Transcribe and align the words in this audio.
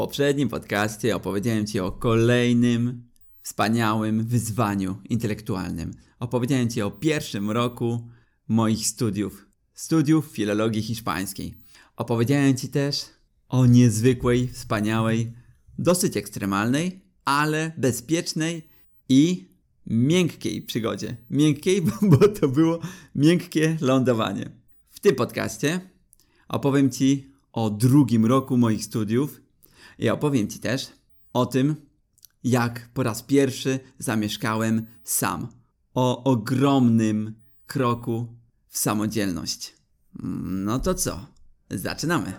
poprzednim 0.00 0.48
podcaście 0.48 1.16
opowiedziałem 1.16 1.66
Ci 1.66 1.80
o 1.80 1.92
kolejnym 1.92 3.04
wspaniałym 3.42 4.24
wyzwaniu 4.24 4.96
intelektualnym. 5.10 5.90
Opowiedziałem 6.20 6.70
Ci 6.70 6.82
o 6.82 6.90
pierwszym 6.90 7.50
roku 7.50 8.08
moich 8.48 8.86
studiów, 8.86 9.46
studiów 9.74 10.26
filologii 10.26 10.82
hiszpańskiej. 10.82 11.54
Opowiedziałem 11.96 12.56
Ci 12.56 12.68
też 12.68 13.06
o 13.48 13.66
niezwykłej, 13.66 14.48
wspaniałej, 14.48 15.32
dosyć 15.78 16.16
ekstremalnej, 16.16 17.04
ale 17.24 17.72
bezpiecznej 17.76 18.68
i 19.08 19.48
miękkiej 19.86 20.62
przygodzie. 20.62 21.16
Miękkiej, 21.30 21.82
bo 22.10 22.28
to 22.28 22.48
było 22.48 22.78
miękkie 23.14 23.76
lądowanie. 23.80 24.50
W 24.88 25.00
tym 25.00 25.14
podcaście 25.14 25.80
opowiem 26.48 26.90
Ci 26.90 27.32
o 27.52 27.70
drugim 27.70 28.26
roku 28.26 28.56
moich 28.56 28.84
studiów 28.84 29.49
i 30.00 30.10
opowiem 30.10 30.48
Ci 30.48 30.58
też 30.58 30.92
o 31.32 31.46
tym, 31.46 31.76
jak 32.44 32.88
po 32.94 33.02
raz 33.02 33.22
pierwszy 33.22 33.80
zamieszkałem 33.98 34.86
sam. 35.04 35.48
O 35.94 36.24
ogromnym 36.24 37.34
kroku 37.66 38.26
w 38.68 38.78
samodzielność. 38.78 39.74
No 40.44 40.78
to 40.78 40.94
co? 40.94 41.26
Zaczynamy. 41.70 42.32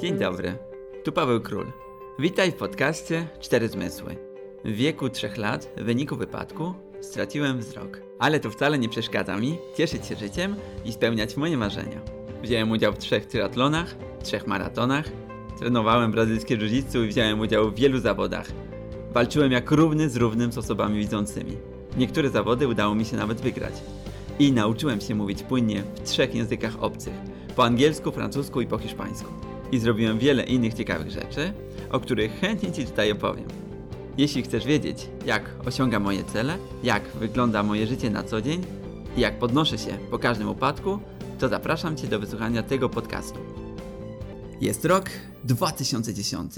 Dzień 0.00 0.18
dobry. 0.18 0.58
Tu 1.04 1.12
Paweł 1.12 1.40
Król. 1.40 1.72
Witaj 2.18 2.52
w 2.52 2.54
podcaście 2.54 3.28
Cztery 3.40 3.68
Zmysły. 3.68 4.16
W 4.64 4.72
wieku 4.72 5.08
trzech 5.08 5.36
lat 5.36 5.68
w 5.76 5.82
wyniku 5.82 6.16
wypadku 6.16 6.74
straciłem 7.00 7.58
wzrok. 7.58 8.00
Ale 8.18 8.40
to 8.40 8.50
wcale 8.50 8.78
nie 8.78 8.88
przeszkadza 8.88 9.36
mi 9.36 9.58
cieszyć 9.76 10.06
się 10.06 10.16
życiem 10.16 10.56
i 10.84 10.92
spełniać 10.92 11.36
moje 11.36 11.56
marzenia. 11.56 12.17
Wziąłem 12.42 12.70
udział 12.70 12.92
w 12.92 12.98
trzech 12.98 13.26
triatlonach, 13.26 13.96
trzech 14.22 14.46
maratonach, 14.46 15.04
trenowałem 15.58 16.12
brazylijskie 16.12 16.56
jiu 16.56 17.04
i 17.04 17.08
wziąłem 17.08 17.40
udział 17.40 17.70
w 17.70 17.74
wielu 17.74 17.98
zawodach. 17.98 18.52
Walczyłem 19.12 19.52
jak 19.52 19.70
równy 19.70 20.10
z 20.10 20.16
równym 20.16 20.52
z 20.52 20.58
osobami 20.58 20.98
widzącymi. 20.98 21.56
Niektóre 21.96 22.30
zawody 22.30 22.68
udało 22.68 22.94
mi 22.94 23.04
się 23.04 23.16
nawet 23.16 23.40
wygrać. 23.40 23.72
I 24.38 24.52
nauczyłem 24.52 25.00
się 25.00 25.14
mówić 25.14 25.42
płynnie 25.42 25.82
w 25.82 26.02
trzech 26.02 26.34
językach 26.34 26.82
obcych. 26.82 27.14
Po 27.56 27.64
angielsku, 27.64 28.12
francusku 28.12 28.60
i 28.60 28.66
po 28.66 28.78
hiszpańsku. 28.78 29.32
I 29.72 29.78
zrobiłem 29.78 30.18
wiele 30.18 30.42
innych 30.42 30.74
ciekawych 30.74 31.10
rzeczy, 31.10 31.52
o 31.90 32.00
których 32.00 32.40
chętnie 32.40 32.72
Ci 32.72 32.84
tutaj 32.84 33.12
opowiem. 33.12 33.44
Jeśli 34.18 34.42
chcesz 34.42 34.64
wiedzieć, 34.64 35.08
jak 35.26 35.50
osiągam 35.66 36.02
moje 36.02 36.24
cele, 36.24 36.58
jak 36.82 37.02
wygląda 37.02 37.62
moje 37.62 37.86
życie 37.86 38.10
na 38.10 38.22
co 38.22 38.40
dzień 38.40 38.64
i 39.16 39.20
jak 39.20 39.38
podnoszę 39.38 39.78
się 39.78 39.98
po 40.10 40.18
każdym 40.18 40.48
upadku, 40.48 40.98
to 41.38 41.48
zapraszam 41.48 41.96
Cię 41.96 42.08
do 42.08 42.20
wysłuchania 42.20 42.62
tego 42.62 42.88
podcastu. 42.88 43.38
Jest 44.60 44.84
rok 44.84 45.10
2010. 45.44 46.52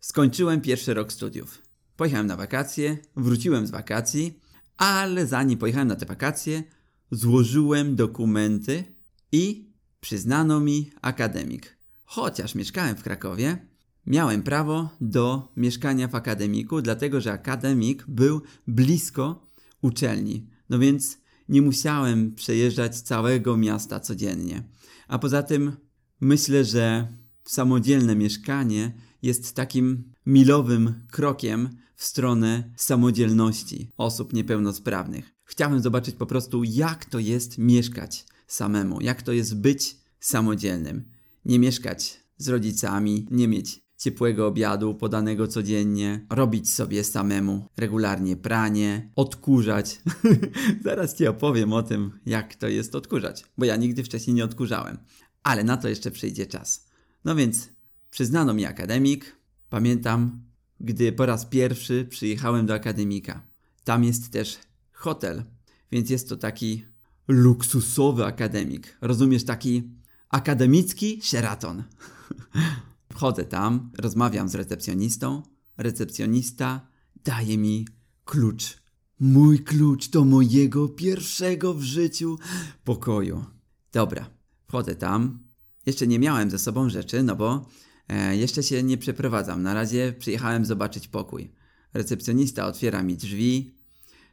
Skończyłem 0.00 0.60
pierwszy 0.60 0.94
rok 0.94 1.12
studiów. 1.12 1.62
Pojechałem 1.96 2.26
na 2.26 2.36
wakacje, 2.36 2.98
wróciłem 3.16 3.66
z 3.66 3.70
wakacji, 3.70 4.40
ale 4.76 5.26
zanim 5.26 5.58
pojechałem 5.58 5.88
na 5.88 5.96
te 5.96 6.06
wakacje, 6.06 6.62
złożyłem 7.10 7.96
dokumenty 7.96 8.84
i 9.32 9.70
przyznano 10.00 10.60
mi 10.60 10.90
akademik. 11.02 11.78
Chociaż 12.04 12.54
mieszkałem 12.54 12.96
w 12.96 13.02
Krakowie, 13.02 13.66
miałem 14.06 14.42
prawo 14.42 14.88
do 15.00 15.52
mieszkania 15.56 16.08
w 16.08 16.14
akademiku, 16.14 16.82
dlatego 16.82 17.20
że 17.20 17.32
akademik 17.32 18.04
był 18.08 18.42
blisko 18.66 19.46
uczelni. 19.82 20.50
No 20.70 20.78
więc 20.78 21.18
nie 21.48 21.62
musiałem 21.62 22.34
przejeżdżać 22.34 23.00
całego 23.00 23.56
miasta 23.56 24.00
codziennie. 24.00 24.62
A 25.08 25.18
poza 25.18 25.42
tym 25.42 25.76
myślę, 26.20 26.64
że 26.64 27.08
samodzielne 27.44 28.16
mieszkanie 28.16 28.92
jest 29.22 29.54
takim 29.54 30.12
milowym 30.26 31.06
krokiem 31.10 31.68
w 31.94 32.04
stronę 32.04 32.70
samodzielności 32.76 33.90
osób 33.96 34.32
niepełnosprawnych. 34.32 35.34
Chciałem 35.44 35.80
zobaczyć 35.80 36.16
po 36.16 36.26
prostu, 36.26 36.64
jak 36.64 37.04
to 37.04 37.18
jest 37.18 37.58
mieszkać 37.58 38.26
samemu, 38.46 39.00
jak 39.00 39.22
to 39.22 39.32
jest 39.32 39.56
być 39.60 39.96
samodzielnym. 40.20 41.04
Nie 41.44 41.58
mieszkać 41.58 42.20
z 42.36 42.48
rodzicami, 42.48 43.26
nie 43.30 43.48
mieć 43.48 43.85
ciepłego 43.96 44.46
obiadu 44.46 44.94
podanego 44.94 45.48
codziennie, 45.48 46.26
robić 46.30 46.74
sobie 46.74 47.04
samemu 47.04 47.68
regularnie 47.76 48.36
pranie, 48.36 49.12
odkurzać. 49.16 50.00
Zaraz 50.84 51.16
Ci 51.16 51.26
opowiem 51.26 51.72
o 51.72 51.82
tym, 51.82 52.18
jak 52.26 52.54
to 52.54 52.68
jest 52.68 52.94
odkurzać, 52.94 53.44
bo 53.58 53.64
ja 53.64 53.76
nigdy 53.76 54.04
wcześniej 54.04 54.34
nie 54.34 54.44
odkurzałem. 54.44 54.98
Ale 55.42 55.64
na 55.64 55.76
to 55.76 55.88
jeszcze 55.88 56.10
przyjdzie 56.10 56.46
czas. 56.46 56.86
No 57.24 57.34
więc 57.34 57.68
przyznano 58.10 58.54
mi 58.54 58.64
akademik. 58.64 59.36
Pamiętam, 59.70 60.42
gdy 60.80 61.12
po 61.12 61.26
raz 61.26 61.46
pierwszy 61.46 62.06
przyjechałem 62.10 62.66
do 62.66 62.74
akademika. 62.74 63.46
Tam 63.84 64.04
jest 64.04 64.30
też 64.30 64.58
hotel, 64.92 65.44
więc 65.92 66.10
jest 66.10 66.28
to 66.28 66.36
taki 66.36 66.84
luksusowy 67.28 68.24
akademik. 68.24 68.98
Rozumiesz, 69.00 69.44
taki 69.44 69.90
akademicki 70.28 71.20
Sheraton. 71.22 71.82
Wchodzę 73.16 73.44
tam, 73.44 73.90
rozmawiam 73.98 74.48
z 74.48 74.54
recepcjonistą. 74.54 75.42
Recepcjonista 75.76 76.88
daje 77.24 77.58
mi 77.58 77.88
klucz. 78.24 78.82
Mój 79.20 79.64
klucz 79.64 80.08
do 80.08 80.24
mojego 80.24 80.88
pierwszego 80.88 81.74
w 81.74 81.82
życiu 81.82 82.38
pokoju. 82.84 83.44
Dobra, 83.92 84.30
wchodzę 84.68 84.94
tam. 84.94 85.44
Jeszcze 85.86 86.06
nie 86.06 86.18
miałem 86.18 86.50
ze 86.50 86.58
sobą 86.58 86.90
rzeczy, 86.90 87.22
no 87.22 87.36
bo 87.36 87.68
e, 88.08 88.36
jeszcze 88.36 88.62
się 88.62 88.82
nie 88.82 88.98
przeprowadzam. 88.98 89.62
Na 89.62 89.74
razie 89.74 90.14
przyjechałem 90.18 90.64
zobaczyć 90.64 91.08
pokój. 91.08 91.52
Recepcjonista 91.94 92.66
otwiera 92.66 93.02
mi 93.02 93.16
drzwi. 93.16 93.74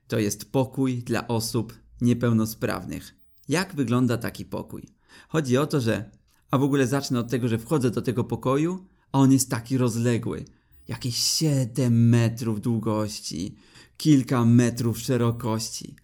To 0.08 0.20
jest 0.20 0.52
pokój 0.52 1.04
dla 1.04 1.28
osób 1.28 1.74
niepełnosprawnych. 2.02 3.16
Jak 3.50 3.76
wygląda 3.76 4.18
taki 4.18 4.46
pokój? 4.46 4.88
Chodzi 5.30 5.58
o 5.58 5.68
to, 5.68 5.82
że 5.82 6.12
a 6.54 6.58
w 6.58 6.64
ogóle 6.64 6.88
zacznę 6.88 7.20
od 7.20 7.30
tego, 7.30 7.48
że 7.48 7.58
wchodzę 7.58 7.92
do 7.92 8.02
tego 8.02 8.24
pokoju, 8.24 8.86
a 9.12 9.20
on 9.20 9.32
jest 9.32 9.50
taki 9.50 9.78
rozległy. 9.78 10.46
Jakieś 10.88 11.16
7 11.16 12.10
metrów 12.10 12.62
długości, 12.62 13.56
kilka 13.98 14.46
metrów 14.46 15.00
szerokości. 15.00 15.96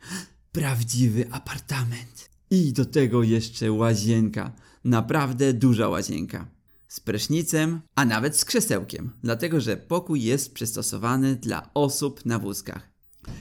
Prawdziwy 0.52 1.32
apartament. 1.32 2.30
I 2.50 2.74
do 2.74 2.86
tego 2.86 3.24
jeszcze 3.24 3.72
łazienka. 3.72 4.52
Naprawdę 4.84 5.54
duża 5.54 5.90
łazienka. 5.90 6.48
Z 6.88 7.00
prysznicem, 7.00 7.82
a 7.96 8.06
nawet 8.06 8.38
z 8.38 8.46
krzesełkiem, 8.46 9.12
dlatego 9.24 9.62
że 9.62 9.78
pokój 9.78 10.24
jest 10.24 10.54
przystosowany 10.54 11.36
dla 11.36 11.74
osób 11.74 12.26
na 12.26 12.40
wózkach. 12.40 12.90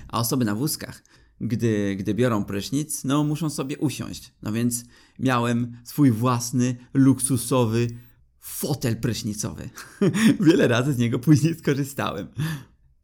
A 0.08 0.20
osoby 0.20 0.44
na 0.44 0.54
wózkach 0.54 1.02
gdy, 1.40 1.96
gdy 1.96 2.14
biorą 2.14 2.44
prysznic, 2.44 3.04
no 3.04 3.24
muszą 3.24 3.50
sobie 3.50 3.78
usiąść. 3.78 4.32
No 4.42 4.52
więc 4.52 4.84
miałem 5.18 5.76
swój 5.84 6.10
własny, 6.10 6.76
luksusowy 6.94 7.86
fotel 8.40 8.96
prysznicowy. 8.96 9.70
Wiele 10.46 10.68
razy 10.68 10.92
z 10.92 10.98
niego 10.98 11.18
później 11.18 11.54
skorzystałem. 11.54 12.26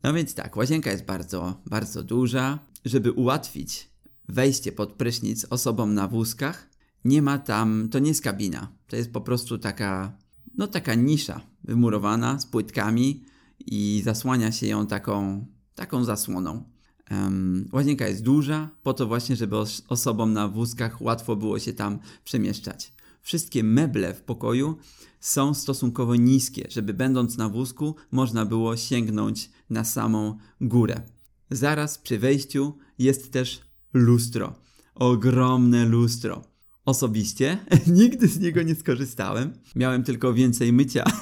No 0.02 0.12
więc 0.12 0.34
tak, 0.34 0.56
łazienka 0.56 0.90
jest 0.90 1.04
bardzo, 1.04 1.62
bardzo 1.66 2.02
duża. 2.02 2.58
Żeby 2.84 3.12
ułatwić 3.12 3.90
wejście 4.28 4.72
pod 4.72 4.92
prysznic 4.92 5.46
osobom 5.50 5.94
na 5.94 6.08
wózkach, 6.08 6.70
nie 7.04 7.22
ma 7.22 7.38
tam, 7.38 7.88
to 7.88 7.98
nie 7.98 8.08
jest 8.08 8.22
kabina. 8.22 8.72
To 8.86 8.96
jest 8.96 9.12
po 9.12 9.20
prostu 9.20 9.58
taka, 9.58 10.18
no 10.54 10.66
taka 10.66 10.94
nisza 10.94 11.40
wymurowana 11.64 12.38
z 12.38 12.46
płytkami 12.46 13.24
i 13.66 14.02
zasłania 14.04 14.52
się 14.52 14.66
ją 14.66 14.86
taką, 14.86 15.46
taką 15.74 16.04
zasłoną. 16.04 16.73
Um, 17.10 17.68
łazienka 17.72 18.08
jest 18.08 18.22
duża, 18.22 18.70
po 18.82 18.94
to 18.94 19.06
właśnie, 19.06 19.36
żeby 19.36 19.56
os 19.56 19.82
osobom 19.88 20.32
na 20.32 20.48
wózkach 20.48 21.02
łatwo 21.02 21.36
było 21.36 21.58
się 21.58 21.72
tam 21.72 21.98
przemieszczać. 22.24 22.92
Wszystkie 23.22 23.64
meble 23.64 24.14
w 24.14 24.22
pokoju 24.22 24.76
są 25.20 25.54
stosunkowo 25.54 26.16
niskie, 26.16 26.66
żeby 26.70 26.94
będąc 26.94 27.36
na 27.36 27.48
wózku 27.48 27.96
można 28.10 28.46
było 28.46 28.76
sięgnąć 28.76 29.50
na 29.70 29.84
samą 29.84 30.38
górę. 30.60 31.02
Zaraz 31.50 31.98
przy 31.98 32.18
wejściu 32.18 32.78
jest 32.98 33.32
też 33.32 33.60
lustro. 33.92 34.54
Ogromne 34.94 35.84
lustro. 35.84 36.42
Osobiście 36.84 37.58
nigdy 37.86 38.28
z 38.28 38.40
niego 38.40 38.62
nie 38.62 38.74
skorzystałem. 38.74 39.52
Miałem 39.76 40.04
tylko 40.04 40.34
więcej 40.34 40.72
mycia 40.72 41.04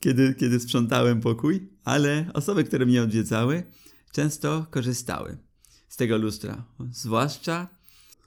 kiedy, 0.00 0.34
kiedy 0.34 0.60
sprzątałem 0.60 1.20
pokój, 1.20 1.68
ale 1.88 2.30
osoby, 2.34 2.64
które 2.64 2.86
mnie 2.86 3.02
odwiedzały, 3.02 3.62
często 4.12 4.66
korzystały 4.70 5.38
z 5.88 5.96
tego 5.96 6.18
lustra, 6.18 6.64
zwłaszcza 6.92 7.68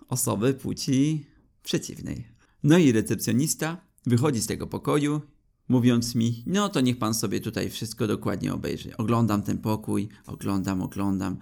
osoby 0.08 0.54
płci 0.54 1.26
przeciwnej. 1.64 2.28
No 2.64 2.78
i 2.78 2.92
recepcjonista 2.92 3.78
wychodzi 4.06 4.42
z 4.42 4.48
tego 4.48 4.68
pokoju, 4.68 5.22
mówiąc 5.70 6.16
mi, 6.16 6.44
no 6.48 6.70
to 6.70 6.82
niech 6.82 6.98
pan 7.00 7.14
sobie 7.14 7.40
tutaj 7.40 7.70
wszystko 7.70 8.08
dokładnie 8.08 8.54
obejrzy. 8.54 8.98
Oglądam 8.98 9.42
ten 9.42 9.58
pokój, 9.58 10.10
oglądam, 10.26 10.82
oglądam. 10.82 11.38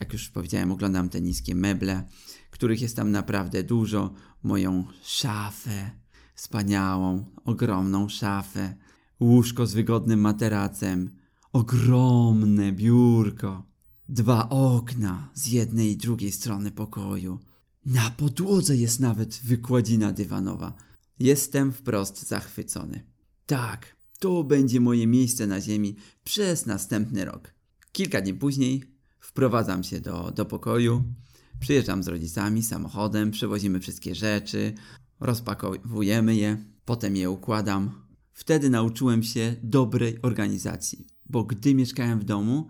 Jak 0.00 0.12
już 0.12 0.28
powiedziałem, 0.28 0.72
oglądam 0.72 1.08
te 1.08 1.20
niskie 1.20 1.54
meble, 1.54 2.04
których 2.50 2.80
jest 2.80 2.96
tam 2.96 3.10
naprawdę 3.10 3.62
dużo. 3.62 4.14
Moją 4.42 4.84
szafę, 5.02 5.90
wspaniałą, 6.34 7.24
ogromną 7.44 8.08
szafę, 8.08 8.74
łóżko 9.20 9.66
z 9.66 9.74
wygodnym 9.74 10.20
materacem, 10.20 11.23
ogromne 11.54 12.72
biurko, 12.72 13.62
dwa 14.08 14.48
okna 14.48 15.30
z 15.34 15.46
jednej 15.46 15.90
i 15.90 15.96
drugiej 15.96 16.32
strony 16.32 16.70
pokoju. 16.70 17.38
Na 17.86 18.10
podłodze 18.10 18.76
jest 18.76 19.00
nawet 19.00 19.40
wykładzina 19.44 20.12
dywanowa. 20.12 20.74
Jestem 21.18 21.72
wprost 21.72 22.28
zachwycony. 22.28 23.04
Tak, 23.46 23.96
to 24.18 24.44
będzie 24.44 24.80
moje 24.80 25.06
miejsce 25.06 25.46
na 25.46 25.60
ziemi 25.60 25.96
przez 26.24 26.66
następny 26.66 27.24
rok. 27.24 27.54
Kilka 27.92 28.20
dni 28.20 28.34
później 28.34 28.82
wprowadzam 29.20 29.84
się 29.84 30.00
do, 30.00 30.30
do 30.30 30.44
pokoju, 30.44 31.04
przyjeżdżam 31.60 32.02
z 32.02 32.08
rodzicami 32.08 32.62
samochodem, 32.62 33.30
przewozimy 33.30 33.80
wszystkie 33.80 34.14
rzeczy, 34.14 34.74
rozpakowujemy 35.20 36.36
je, 36.36 36.64
potem 36.84 37.16
je 37.16 37.30
układam. 37.30 38.02
Wtedy 38.32 38.70
nauczyłem 38.70 39.22
się 39.22 39.56
dobrej 39.62 40.22
organizacji, 40.22 41.13
bo 41.26 41.44
gdy 41.44 41.74
mieszkałem 41.74 42.20
w 42.20 42.24
domu, 42.24 42.68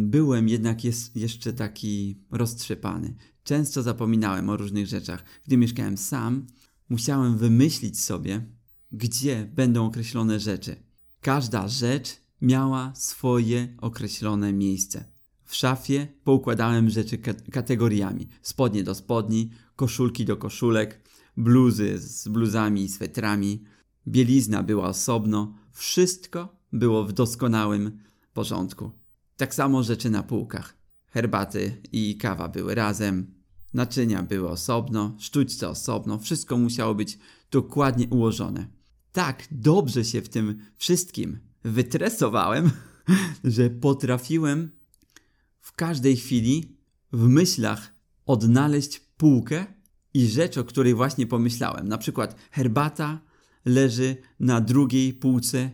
byłem 0.00 0.48
jednak 0.48 0.84
jest 0.84 1.16
jeszcze 1.16 1.52
taki 1.52 2.20
roztrzepany. 2.30 3.14
Często 3.44 3.82
zapominałem 3.82 4.50
o 4.50 4.56
różnych 4.56 4.86
rzeczach. 4.86 5.24
Gdy 5.46 5.56
mieszkałem 5.56 5.96
sam, 5.96 6.46
musiałem 6.88 7.38
wymyślić 7.38 8.00
sobie, 8.00 8.46
gdzie 8.92 9.50
będą 9.54 9.86
określone 9.86 10.40
rzeczy. 10.40 10.76
Każda 11.20 11.68
rzecz 11.68 12.16
miała 12.40 12.92
swoje 12.94 13.76
określone 13.80 14.52
miejsce. 14.52 15.04
W 15.44 15.54
szafie 15.54 16.08
poukładałem 16.24 16.90
rzeczy 16.90 17.18
kategoriami: 17.52 18.28
spodnie 18.42 18.84
do 18.84 18.94
spodni, 18.94 19.50
koszulki 19.76 20.24
do 20.24 20.36
koszulek, 20.36 21.00
bluzy 21.36 21.98
z 21.98 22.28
bluzami 22.28 22.82
i 22.82 22.88
swetrami, 22.88 23.64
bielizna 24.08 24.62
była 24.62 24.88
osobno, 24.88 25.54
wszystko 25.72 26.61
było 26.72 27.04
w 27.04 27.12
doskonałym 27.12 27.98
porządku. 28.34 28.90
Tak 29.36 29.54
samo 29.54 29.82
rzeczy 29.82 30.10
na 30.10 30.22
półkach. 30.22 30.76
Herbaty 31.08 31.82
i 31.92 32.16
kawa 32.16 32.48
były 32.48 32.74
razem, 32.74 33.34
naczynia 33.74 34.22
były 34.22 34.48
osobno, 34.48 35.16
sztućce 35.18 35.68
osobno, 35.68 36.18
wszystko 36.18 36.58
musiało 36.58 36.94
być 36.94 37.18
dokładnie 37.50 38.08
ułożone. 38.08 38.66
Tak 39.12 39.44
dobrze 39.50 40.04
się 40.04 40.22
w 40.22 40.28
tym 40.28 40.58
wszystkim 40.76 41.38
wytresowałem, 41.64 42.70
że 43.44 43.70
potrafiłem 43.70 44.70
w 45.60 45.72
każdej 45.72 46.16
chwili 46.16 46.76
w 47.12 47.28
myślach 47.28 47.94
odnaleźć 48.26 49.00
półkę 49.16 49.66
i 50.14 50.26
rzecz, 50.26 50.58
o 50.58 50.64
której 50.64 50.94
właśnie 50.94 51.26
pomyślałem. 51.26 51.88
Na 51.88 51.98
przykład 51.98 52.36
herbata 52.50 53.20
leży 53.64 54.16
na 54.40 54.60
drugiej 54.60 55.12
półce 55.14 55.70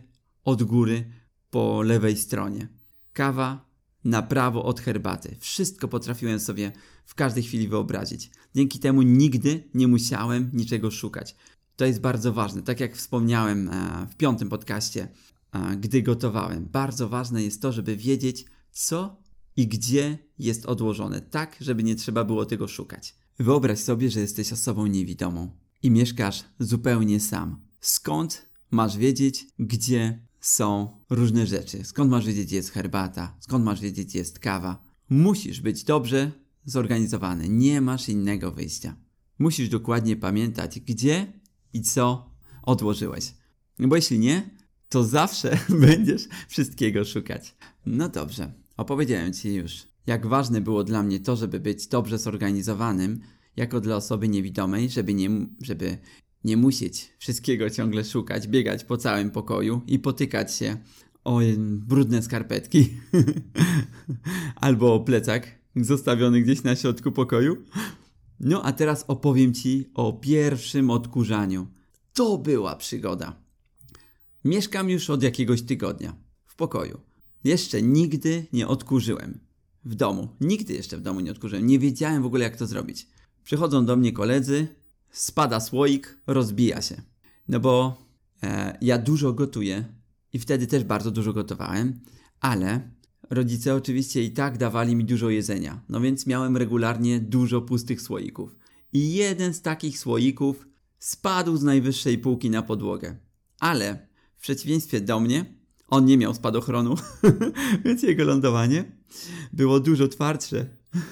od 0.49 0.63
góry 0.63 1.11
po 1.49 1.81
lewej 1.81 2.17
stronie. 2.17 2.67
Kawa 3.13 3.69
na 4.03 4.21
prawo 4.21 4.63
od 4.63 4.79
herbaty. 4.79 5.35
Wszystko 5.39 5.87
potrafiłem 5.87 6.39
sobie 6.39 6.71
w 7.05 7.15
każdej 7.15 7.43
chwili 7.43 7.67
wyobrazić. 7.67 8.31
Dzięki 8.55 8.79
temu 8.79 9.01
nigdy 9.01 9.63
nie 9.73 9.87
musiałem 9.87 10.49
niczego 10.53 10.91
szukać. 10.91 11.35
To 11.75 11.85
jest 11.85 12.01
bardzo 12.01 12.33
ważne. 12.33 12.61
Tak 12.61 12.79
jak 12.79 12.95
wspomniałem 12.95 13.69
e, 13.69 14.07
w 14.11 14.15
piątym 14.15 14.49
podcaście, 14.49 15.07
e, 15.51 15.77
gdy 15.77 16.01
gotowałem. 16.01 16.65
Bardzo 16.71 17.09
ważne 17.09 17.43
jest 17.43 17.61
to, 17.61 17.71
żeby 17.71 17.95
wiedzieć, 17.95 18.45
co 18.71 19.21
i 19.55 19.67
gdzie 19.67 20.17
jest 20.39 20.65
odłożone, 20.65 21.21
tak, 21.21 21.57
żeby 21.61 21.83
nie 21.83 21.95
trzeba 21.95 22.23
było 22.23 22.45
tego 22.45 22.67
szukać. 22.67 23.15
Wyobraź 23.39 23.79
sobie, 23.79 24.09
że 24.09 24.19
jesteś 24.19 24.53
osobą 24.53 24.87
niewidomą 24.87 25.51
i 25.83 25.91
mieszkasz 25.91 26.43
zupełnie 26.59 27.19
sam. 27.19 27.61
Skąd 27.81 28.49
masz 28.71 28.97
wiedzieć, 28.97 29.47
gdzie 29.59 30.28
są 30.41 30.97
różne 31.09 31.47
rzeczy? 31.47 31.83
Skąd 31.83 32.11
masz 32.11 32.25
wiedzieć, 32.25 32.51
jest 32.51 32.71
herbata? 32.71 33.37
Skąd 33.39 33.65
masz 33.65 33.81
wiedzieć, 33.81 34.15
jest 34.15 34.39
kawa? 34.39 34.83
Musisz 35.09 35.61
być 35.61 35.83
dobrze 35.83 36.31
zorganizowany. 36.65 37.49
Nie 37.49 37.81
masz 37.81 38.09
innego 38.09 38.51
wyjścia. 38.51 38.95
Musisz 39.39 39.69
dokładnie 39.69 40.15
pamiętać, 40.15 40.79
gdzie 40.79 41.33
i 41.73 41.81
co 41.81 42.31
odłożyłeś. 42.63 43.33
Bo 43.79 43.95
jeśli 43.95 44.19
nie, 44.19 44.49
to 44.89 45.03
zawsze 45.03 45.57
będziesz 45.87 46.27
wszystkiego 46.47 47.05
szukać. 47.05 47.55
No 47.85 48.09
dobrze, 48.09 48.53
opowiedziałem 48.77 49.33
Ci 49.33 49.53
już, 49.53 49.87
jak 50.07 50.27
ważne 50.27 50.61
było 50.61 50.83
dla 50.83 51.03
mnie 51.03 51.19
to, 51.19 51.35
żeby 51.35 51.59
być 51.59 51.87
dobrze 51.87 52.17
zorganizowanym, 52.17 53.19
jako 53.55 53.81
dla 53.81 53.95
osoby 53.95 54.29
niewidomej, 54.29 54.89
żeby 54.89 55.13
nie, 55.13 55.29
żeby 55.61 55.97
nie 56.43 56.57
musieć 56.57 57.13
wszystkiego 57.17 57.69
ciągle 57.69 58.03
szukać, 58.05 58.47
biegać 58.47 58.83
po 58.83 58.97
całym 58.97 59.31
pokoju 59.31 59.81
i 59.87 59.99
potykać 59.99 60.55
się 60.55 60.77
o 61.23 61.39
brudne 61.59 62.21
skarpetki 62.21 62.89
albo 64.55 64.93
o 64.93 64.99
plecak 64.99 65.59
zostawiony 65.75 66.41
gdzieś 66.41 66.63
na 66.63 66.75
środku 66.75 67.11
pokoju. 67.11 67.57
No 68.39 68.63
a 68.63 68.71
teraz 68.71 69.05
opowiem 69.07 69.53
Ci 69.53 69.89
o 69.93 70.13
pierwszym 70.13 70.89
odkurzaniu. 70.89 71.67
To 72.13 72.37
była 72.37 72.75
przygoda. 72.75 73.41
Mieszkam 74.45 74.89
już 74.89 75.09
od 75.09 75.23
jakiegoś 75.23 75.61
tygodnia 75.61 76.15
w 76.45 76.55
pokoju. 76.55 76.99
Jeszcze 77.43 77.81
nigdy 77.81 78.45
nie 78.53 78.67
odkurzyłem. 78.67 79.39
W 79.85 79.95
domu. 79.95 80.27
Nigdy 80.41 80.73
jeszcze 80.73 80.97
w 80.97 81.01
domu 81.01 81.19
nie 81.19 81.31
odkurzyłem. 81.31 81.67
Nie 81.67 81.79
wiedziałem 81.79 82.23
w 82.23 82.25
ogóle 82.25 82.43
jak 82.43 82.57
to 82.57 82.67
zrobić. 82.67 83.07
Przychodzą 83.43 83.85
do 83.85 83.95
mnie 83.95 84.11
koledzy, 84.11 84.67
spada 85.11 85.59
słoik, 85.59 86.17
rozbija 86.27 86.81
się. 86.81 87.01
No 87.47 87.59
bo 87.59 88.05
e, 88.43 88.77
ja 88.81 88.97
dużo 88.97 89.33
gotuję 89.33 89.85
i 90.33 90.39
wtedy 90.39 90.67
też 90.67 90.83
bardzo 90.83 91.11
dużo 91.11 91.33
gotowałem, 91.33 91.99
ale 92.39 92.91
rodzice 93.29 93.75
oczywiście 93.75 94.23
i 94.23 94.31
tak 94.31 94.57
dawali 94.57 94.95
mi 94.95 95.05
dużo 95.05 95.29
jedzenia, 95.29 95.81
no 95.89 96.01
więc 96.01 96.27
miałem 96.27 96.57
regularnie 96.57 97.19
dużo 97.19 97.61
pustych 97.61 98.01
słoików. 98.01 98.55
I 98.93 99.13
jeden 99.13 99.53
z 99.53 99.61
takich 99.61 99.99
słoików 99.99 100.67
spadł 100.99 101.57
z 101.57 101.63
najwyższej 101.63 102.17
półki 102.17 102.49
na 102.49 102.61
podłogę. 102.61 103.17
Ale 103.59 104.07
w 104.37 104.41
przeciwieństwie 104.41 105.01
do 105.01 105.19
mnie, 105.19 105.45
on 105.87 106.05
nie 106.05 106.17
miał 106.17 106.33
spadochronu, 106.33 106.95
więc 107.85 108.03
jego 108.03 108.23
lądowanie 108.23 108.91
było 109.53 109.79
dużo 109.79 110.07
twardsze 110.07 110.65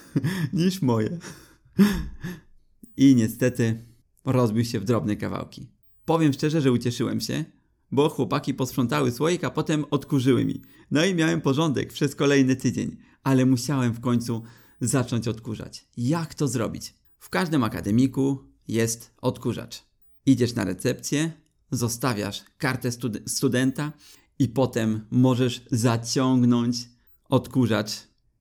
niż 0.53 0.81
moje. 0.81 1.17
I 2.97 3.15
niestety 3.15 3.86
rozbił 4.27 4.65
się 4.65 4.79
w 4.79 4.83
drobne 4.83 5.15
kawałki. 5.15 5.67
Powiem 6.05 6.33
szczerze, 6.33 6.61
że 6.61 6.71
ucieszyłem 6.71 7.21
się, 7.21 7.45
bo 7.91 8.09
chłopaki 8.09 8.53
posprzątały 8.53 9.11
słoik, 9.11 9.43
a 9.43 9.49
potem 9.49 9.85
odkurzyły 9.91 10.45
mi. 10.45 10.61
No 10.91 11.05
i 11.05 11.15
miałem 11.15 11.41
porządek 11.41 11.93
przez 11.93 12.15
kolejny 12.15 12.55
tydzień, 12.55 12.97
ale 13.23 13.45
musiałem 13.45 13.93
w 13.93 13.99
końcu 13.99 14.43
zacząć 14.81 15.27
odkurzać. 15.27 15.87
Jak 15.97 16.33
to 16.33 16.47
zrobić? 16.47 16.93
W 17.19 17.29
każdym 17.29 17.63
akademiku 17.63 18.43
jest 18.67 19.13
odkurzacz. 19.21 19.83
Idziesz 20.25 20.55
na 20.55 20.63
recepcję, 20.63 21.31
zostawiasz 21.71 22.43
kartę 22.57 22.91
stud 22.91 23.17
studenta 23.25 23.91
i 24.39 24.49
potem 24.49 25.07
możesz 25.11 25.65
zaciągnąć 25.71 26.89
odkurzacz 27.29 27.91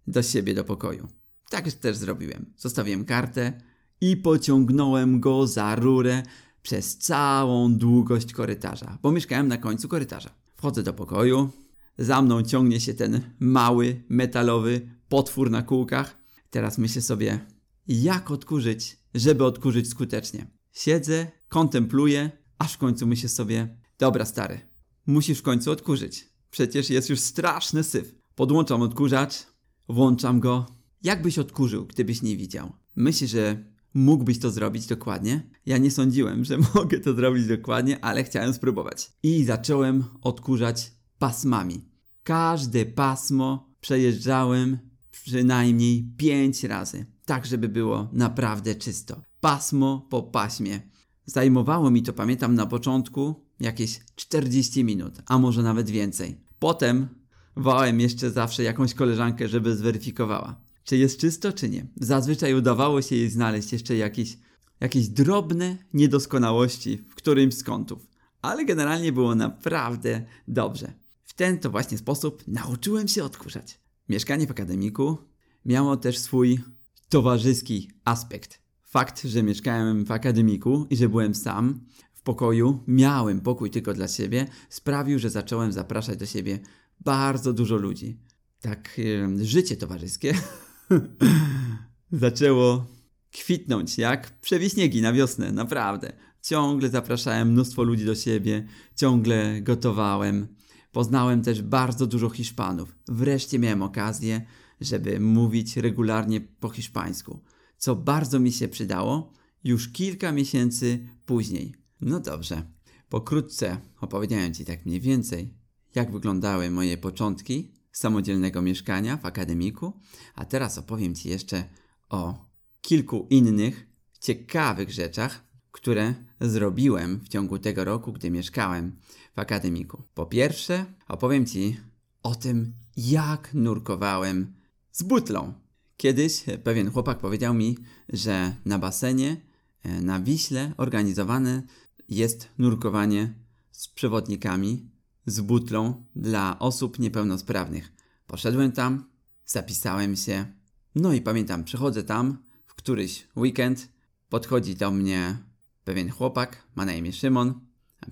do 0.06 0.22
siebie 0.22 0.54
do 0.54 0.64
pokoju. 0.64 1.08
Tak 1.50 1.72
też 1.72 1.96
zrobiłem. 1.96 2.52
Zostawiłem 2.56 3.04
kartę 3.04 3.60
i 4.00 4.16
pociągnąłem 4.16 5.20
go 5.20 5.46
za 5.46 5.74
rurę 5.74 6.22
przez 6.62 6.98
całą 6.98 7.74
długość 7.74 8.32
korytarza, 8.32 8.98
bo 9.02 9.12
mieszkałem 9.12 9.48
na 9.48 9.56
końcu 9.56 9.88
korytarza. 9.88 10.30
Wchodzę 10.56 10.82
do 10.82 10.92
pokoju, 10.92 11.50
za 11.98 12.22
mną 12.22 12.42
ciągnie 12.42 12.80
się 12.80 12.94
ten 12.94 13.20
mały, 13.40 14.02
metalowy 14.08 14.88
potwór 15.08 15.50
na 15.50 15.62
kółkach. 15.62 16.18
Teraz 16.50 16.78
myślę 16.78 17.02
sobie, 17.02 17.46
jak 17.88 18.30
odkurzyć, 18.30 18.98
żeby 19.14 19.44
odkurzyć 19.44 19.88
skutecznie. 19.88 20.46
Siedzę, 20.72 21.26
kontempluję, 21.48 22.30
aż 22.58 22.72
w 22.72 22.78
końcu 22.78 23.06
myślę 23.06 23.28
sobie, 23.28 23.76
dobra 23.98 24.24
stary, 24.24 24.60
musisz 25.06 25.38
w 25.38 25.42
końcu 25.42 25.70
odkurzyć. 25.70 26.28
Przecież 26.50 26.90
jest 26.90 27.10
już 27.10 27.20
straszny 27.20 27.84
syf. 27.84 28.14
Podłączam 28.34 28.82
odkurzacz, 28.82 29.46
włączam 29.88 30.40
go. 30.40 30.66
Jakbyś 31.02 31.38
odkurzył, 31.38 31.86
gdybyś 31.86 32.22
nie 32.22 32.36
widział? 32.36 32.72
Myślę, 32.96 33.28
że 33.28 33.64
mógłbyś 33.96 34.38
to 34.38 34.50
zrobić 34.50 34.86
dokładnie. 34.86 35.50
Ja 35.66 35.78
nie 35.78 35.90
sądziłem, 35.90 36.44
że 36.44 36.58
mogę 36.74 37.00
to 37.00 37.14
zrobić 37.14 37.46
dokładnie, 37.46 38.04
ale 38.04 38.24
chciałem 38.24 38.54
spróbować. 38.54 39.12
I 39.22 39.44
zacząłem 39.44 40.04
odkurzać 40.22 40.92
pasmami. 41.18 41.88
Każde 42.22 42.86
pasmo 42.86 43.70
przejeżdżałem 43.80 44.78
przynajmniej 45.10 46.12
5 46.16 46.64
razy, 46.64 47.06
tak 47.24 47.46
żeby 47.46 47.68
było 47.68 48.08
naprawdę 48.12 48.74
czysto. 48.74 49.22
Pasmo 49.40 50.06
po 50.10 50.22
paśmie. 50.22 50.80
Zajmowało 51.26 51.90
mi 51.90 52.02
to, 52.02 52.12
pamiętam, 52.12 52.54
na 52.54 52.66
początku 52.66 53.46
jakieś 53.60 54.00
40 54.16 54.84
minut, 54.84 55.22
a 55.26 55.38
może 55.38 55.62
nawet 55.62 55.90
więcej. 55.90 56.40
Potem 56.58 57.08
wołałem 57.56 58.00
jeszcze 58.00 58.30
zawsze 58.30 58.62
jakąś 58.62 58.94
koleżankę, 58.94 59.48
żeby 59.48 59.76
zweryfikowała, 59.76 60.60
czy 60.86 60.96
jest 60.96 61.20
czysto, 61.20 61.52
czy 61.52 61.68
nie. 61.68 61.86
Zazwyczaj 61.96 62.54
udawało 62.54 63.02
się 63.02 63.16
jej 63.16 63.30
znaleźć 63.30 63.72
jeszcze 63.72 63.96
jakieś, 63.96 64.38
jakieś 64.80 65.08
drobne 65.08 65.76
niedoskonałości 65.94 66.98
w 66.98 67.14
którymś 67.14 67.54
z 67.54 67.62
kątów, 67.62 68.06
ale 68.42 68.64
generalnie 68.64 69.12
było 69.12 69.34
naprawdę 69.34 70.24
dobrze. 70.48 70.92
W 71.24 71.34
ten 71.34 71.58
to 71.58 71.70
właśnie 71.70 71.98
sposób 71.98 72.42
nauczyłem 72.48 73.08
się 73.08 73.24
odkurzać. 73.24 73.80
Mieszkanie 74.08 74.46
w 74.46 74.50
akademiku 74.50 75.18
miało 75.64 75.96
też 75.96 76.18
swój 76.18 76.60
towarzyski 77.08 77.90
aspekt. 78.04 78.60
Fakt, 78.82 79.24
że 79.24 79.42
mieszkałem 79.42 80.04
w 80.04 80.10
akademiku 80.10 80.86
i 80.90 80.96
że 80.96 81.08
byłem 81.08 81.34
sam 81.34 81.80
w 82.14 82.22
pokoju, 82.22 82.84
miałem 82.86 83.40
pokój 83.40 83.70
tylko 83.70 83.94
dla 83.94 84.08
siebie, 84.08 84.46
sprawił, 84.68 85.18
że 85.18 85.30
zacząłem 85.30 85.72
zapraszać 85.72 86.18
do 86.18 86.26
siebie 86.26 86.58
bardzo 87.00 87.52
dużo 87.52 87.76
ludzi. 87.76 88.20
Tak, 88.60 88.98
yy, 88.98 89.44
życie 89.44 89.76
towarzyskie 89.76 90.34
zaczęło 92.12 92.86
kwitnąć 93.32 93.98
jak 93.98 94.40
przewiśniegi 94.40 95.02
na 95.02 95.12
wiosnę, 95.12 95.52
naprawdę. 95.52 96.12
Ciągle 96.42 96.88
zapraszałem 96.88 97.52
mnóstwo 97.52 97.82
ludzi 97.82 98.04
do 98.04 98.14
siebie, 98.14 98.66
ciągle 98.96 99.60
gotowałem. 99.62 100.46
Poznałem 100.92 101.42
też 101.42 101.62
bardzo 101.62 102.06
dużo 102.06 102.30
Hiszpanów. 102.30 102.96
Wreszcie 103.08 103.58
miałem 103.58 103.82
okazję, 103.82 104.46
żeby 104.80 105.20
mówić 105.20 105.76
regularnie 105.76 106.40
po 106.40 106.68
hiszpańsku, 106.68 107.40
co 107.78 107.96
bardzo 107.96 108.40
mi 108.40 108.52
się 108.52 108.68
przydało 108.68 109.32
już 109.64 109.92
kilka 109.92 110.32
miesięcy 110.32 111.08
później. 111.26 111.74
No 112.00 112.20
dobrze, 112.20 112.62
pokrótce 113.08 113.80
opowiedziałem 114.00 114.54
Ci 114.54 114.64
tak 114.64 114.86
mniej 114.86 115.00
więcej, 115.00 115.54
jak 115.94 116.12
wyglądały 116.12 116.70
moje 116.70 116.98
początki 116.98 117.75
samodzielnego 117.96 118.62
mieszkania 118.62 119.16
w 119.16 119.26
akademiku, 119.26 119.92
a 120.34 120.44
teraz 120.44 120.78
opowiem 120.78 121.14
Ci 121.14 121.28
jeszcze 121.28 121.64
o 122.08 122.46
kilku 122.80 123.26
innych 123.30 123.86
ciekawych 124.20 124.90
rzeczach, 124.90 125.44
które 125.72 126.14
zrobiłem 126.40 127.20
w 127.20 127.28
ciągu 127.28 127.58
tego 127.58 127.84
roku, 127.84 128.12
gdy 128.12 128.30
mieszkałem 128.30 128.96
w 129.36 129.38
akademiku. 129.38 130.02
Po 130.14 130.26
pierwsze, 130.26 130.86
opowiem 131.08 131.46
Ci 131.46 131.76
o 132.22 132.34
tym, 132.34 132.72
jak 132.96 133.54
nurkowałem 133.54 134.54
z 134.92 135.02
butlą. 135.02 135.54
Kiedyś 135.96 136.44
pewien 136.64 136.90
chłopak 136.90 137.18
powiedział 137.18 137.54
mi, 137.54 137.78
że 138.08 138.56
na 138.64 138.78
basenie 138.78 139.36
e, 139.82 140.00
na 140.00 140.20
Wiśle 140.20 140.72
organizowane 140.76 141.62
jest 142.08 142.48
nurkowanie 142.58 143.34
z 143.70 143.88
przewodnikami 143.88 144.95
z 145.26 145.40
butlą 145.40 146.04
dla 146.16 146.58
osób 146.58 146.98
niepełnosprawnych. 146.98 147.92
Poszedłem 148.26 148.72
tam, 148.72 149.04
zapisałem 149.46 150.16
się. 150.16 150.46
No 150.94 151.12
i 151.12 151.20
pamiętam, 151.20 151.64
przychodzę 151.64 152.02
tam 152.02 152.38
w 152.66 152.74
któryś 152.74 153.28
weekend, 153.36 153.88
podchodzi 154.28 154.76
do 154.76 154.90
mnie 154.90 155.36
pewien 155.84 156.10
chłopak, 156.10 156.62
ma 156.74 156.84
na 156.84 156.94
imię 156.94 157.12
Szymon, 157.12 157.60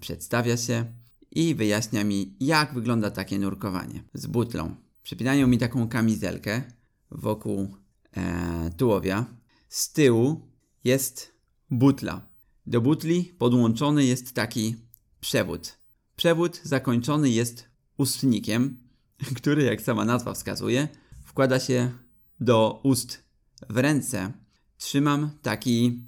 przedstawia 0.00 0.56
się 0.56 0.84
i 1.30 1.54
wyjaśnia 1.54 2.04
mi, 2.04 2.36
jak 2.40 2.74
wygląda 2.74 3.10
takie 3.10 3.38
nurkowanie 3.38 4.04
z 4.14 4.26
butlą. 4.26 4.74
Przypinają 5.02 5.46
mi 5.46 5.58
taką 5.58 5.88
kamizelkę 5.88 6.62
wokół 7.10 7.76
e, 8.16 8.70
tułowia. 8.76 9.26
Z 9.68 9.92
tyłu 9.92 10.48
jest 10.84 11.34
butla. 11.70 12.28
Do 12.66 12.80
butli 12.80 13.24
podłączony 13.24 14.04
jest 14.04 14.34
taki 14.34 14.76
przewód. 15.20 15.83
Przewód 16.16 16.60
zakończony 16.64 17.30
jest 17.30 17.64
ustnikiem, 17.96 18.76
który, 19.36 19.62
jak 19.62 19.82
sama 19.82 20.04
nazwa 20.04 20.34
wskazuje, 20.34 20.88
wkłada 21.24 21.60
się 21.60 21.92
do 22.40 22.80
ust. 22.82 23.24
W 23.68 23.76
ręce 23.76 24.32
trzymam 24.76 25.30
taki, 25.42 26.02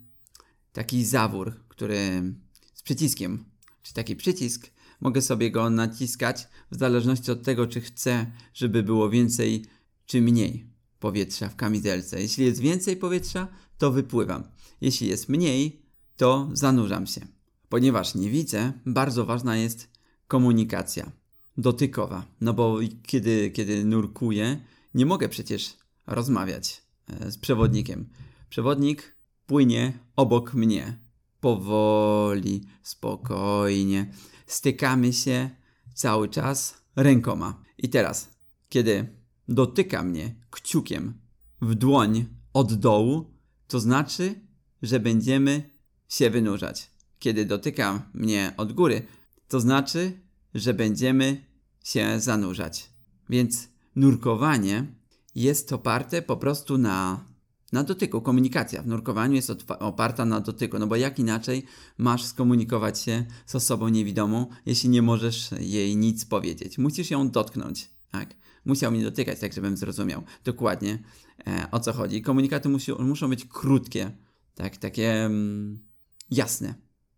taki 0.72 1.04
zawór, 1.04 1.54
który 1.68 2.22
z 2.74 2.82
przyciskiem, 2.82 3.44
czy 3.82 3.94
taki 3.94 4.16
przycisk, 4.16 4.70
mogę 5.00 5.22
sobie 5.22 5.50
go 5.50 5.70
naciskać 5.70 6.48
w 6.70 6.78
zależności 6.78 7.30
od 7.30 7.42
tego, 7.42 7.66
czy 7.66 7.80
chcę, 7.80 8.26
żeby 8.54 8.82
było 8.82 9.10
więcej 9.10 9.64
czy 10.06 10.22
mniej 10.22 10.66
powietrza 10.98 11.48
w 11.48 11.56
kamizelce. 11.56 12.20
Jeśli 12.20 12.44
jest 12.44 12.60
więcej 12.60 12.96
powietrza, 12.96 13.48
to 13.78 13.92
wypływam. 13.92 14.44
Jeśli 14.80 15.08
jest 15.08 15.28
mniej, 15.28 15.82
to 16.16 16.50
zanurzam 16.52 17.06
się. 17.06 17.20
Ponieważ 17.68 18.14
nie 18.14 18.30
widzę, 18.30 18.72
bardzo 18.86 19.24
ważna 19.24 19.56
jest 19.56 19.95
komunikacja 20.28 21.12
dotykowa. 21.58 22.24
No 22.40 22.54
bo 22.54 22.78
kiedy, 23.02 23.50
kiedy 23.50 23.84
nurkuję, 23.84 24.60
nie 24.94 25.06
mogę 25.06 25.28
przecież 25.28 25.76
rozmawiać 26.06 26.82
e, 27.08 27.30
z 27.30 27.38
przewodnikiem. 27.38 28.08
Przewodnik 28.48 29.16
płynie 29.46 29.98
obok 30.16 30.54
mnie. 30.54 30.98
Powoli, 31.40 32.64
spokojnie. 32.82 34.12
Stykamy 34.46 35.12
się 35.12 35.50
cały 35.94 36.28
czas 36.28 36.82
rękoma. 36.96 37.62
I 37.78 37.88
teraz, 37.88 38.30
kiedy 38.68 39.08
dotyka 39.48 40.02
mnie 40.02 40.34
kciukiem 40.50 41.20
w 41.62 41.74
dłoń 41.74 42.26
od 42.52 42.74
dołu, 42.74 43.30
to 43.68 43.80
znaczy, 43.80 44.34
że 44.82 45.00
będziemy 45.00 45.70
się 46.08 46.30
wynurzać. 46.30 46.90
Kiedy 47.18 47.44
dotyka 47.44 48.10
mnie 48.14 48.54
od 48.56 48.72
góry, 48.72 49.06
to 49.48 49.60
znaczy, 49.60 50.12
że 50.54 50.74
będziemy 50.74 51.44
się 51.84 52.20
zanurzać. 52.20 52.90
Więc 53.30 53.68
nurkowanie 53.96 54.86
jest 55.34 55.72
oparte 55.72 56.22
po 56.22 56.36
prostu 56.36 56.78
na, 56.78 57.24
na 57.72 57.84
dotyku. 57.84 58.20
Komunikacja 58.20 58.82
w 58.82 58.86
nurkowaniu 58.86 59.34
jest 59.34 59.52
oparta 59.68 60.24
na 60.24 60.40
dotyku, 60.40 60.78
no 60.78 60.86
bo 60.86 60.96
jak 60.96 61.18
inaczej 61.18 61.64
masz 61.98 62.24
skomunikować 62.24 63.00
się 63.00 63.24
z 63.46 63.54
osobą 63.54 63.88
niewidomą, 63.88 64.46
jeśli 64.66 64.88
nie 64.88 65.02
możesz 65.02 65.50
jej 65.60 65.96
nic 65.96 66.24
powiedzieć? 66.24 66.78
Musisz 66.78 67.10
ją 67.10 67.30
dotknąć, 67.30 67.90
tak? 68.10 68.34
Musiał 68.64 68.92
mnie 68.92 69.02
dotykać, 69.02 69.40
tak 69.40 69.52
żebym 69.52 69.76
zrozumiał 69.76 70.22
dokładnie 70.44 70.98
e, 71.46 71.66
o 71.70 71.80
co 71.80 71.92
chodzi. 71.92 72.22
Komunikaty 72.22 72.68
muszą 72.98 73.28
być 73.28 73.44
krótkie, 73.44 74.10
tak, 74.54 74.76
takie 74.76 75.24
mm, 75.24 75.78
jasne, 76.30 76.74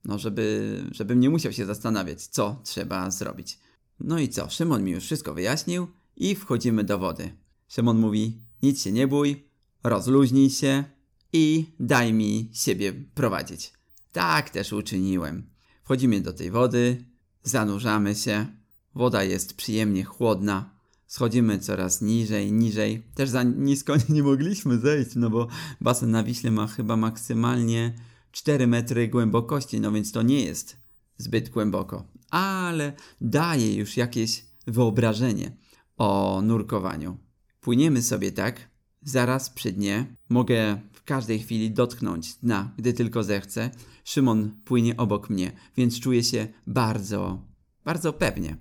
no 0.09 0.19
żeby, 0.19 0.85
żebym 0.91 1.21
nie 1.21 1.31
musiał 1.31 1.53
się 1.53 1.67
zastanawiać, 1.67 2.27
co 2.27 2.61
trzeba 2.65 3.11
zrobić. 3.11 3.59
No 4.01 4.19
i 4.19 4.29
co? 4.29 4.51
Szymon 4.51 4.85
mi 4.85 4.91
już 4.91 5.05
wszystko 5.05 5.35
wyjaśnił 5.35 5.87
i 6.17 6.35
wchodzimy 6.35 6.85
do 6.85 6.99
wody. 6.99 7.31
Szymon 7.69 7.99
mówi: 7.99 8.43
Nic 8.63 8.83
się 8.83 8.93
nie 8.93 9.09
bój, 9.09 9.45
rozluźnij 9.85 10.51
się 10.51 10.85
i 11.33 11.67
daj 11.81 12.13
mi 12.13 12.51
siebie 12.53 12.93
prowadzić. 12.93 13.73
Tak 14.13 14.51
też 14.51 14.73
uczyniłem. 14.73 15.51
Wchodzimy 15.85 16.21
do 16.21 16.33
tej 16.33 16.51
wody, 16.51 17.05
zanurzamy 17.43 18.15
się. 18.15 18.47
Woda 18.95 19.25
jest 19.25 19.57
przyjemnie 19.57 20.05
chłodna. 20.05 20.79
Schodzimy 21.07 21.59
coraz 21.59 22.03
niżej, 22.03 22.53
niżej. 22.53 23.03
Też 23.15 23.29
za 23.31 23.43
nisko 23.43 23.95
nie 24.09 24.23
mogliśmy 24.23 24.79
zejść, 24.79 25.11
no 25.17 25.31
bo 25.31 25.49
basen 25.81 26.11
na 26.11 26.23
Wiśle 26.23 26.51
ma 26.51 26.67
chyba 26.67 26.97
maksymalnie 26.97 28.08
4 28.39 28.67
metry 28.67 29.09
głębokości, 29.09 29.81
no 29.81 29.93
więc 29.93 30.13
to 30.13 30.23
nie 30.23 30.45
jest 30.45 30.77
zbyt 31.19 31.49
głęboko 31.49 32.05
ale 32.31 32.93
daje 33.21 33.75
już 33.75 33.97
jakieś 33.97 34.45
wyobrażenie 34.67 35.57
o 35.97 36.41
nurkowaniu. 36.45 37.19
Płyniemy 37.61 38.03
sobie 38.03 38.33
tak, 38.33 38.69
zaraz 39.03 39.51
przy 39.51 39.73
dnie, 39.73 40.17
mogę 40.29 40.81
w 40.93 41.05
każdej 41.05 41.39
chwili 41.39 41.71
dotknąć 41.71 42.35
dna, 42.35 42.75
gdy 42.77 42.93
tylko 42.93 43.23
zechcę. 43.23 43.71
Szymon 44.05 44.61
płynie 44.65 44.97
obok 44.97 45.31
mnie, 45.31 45.53
więc 45.77 46.01
czuję 46.01 46.25
się 46.25 46.49
bardzo, 46.67 47.43
bardzo 47.85 48.13
pewnie. 48.13 48.57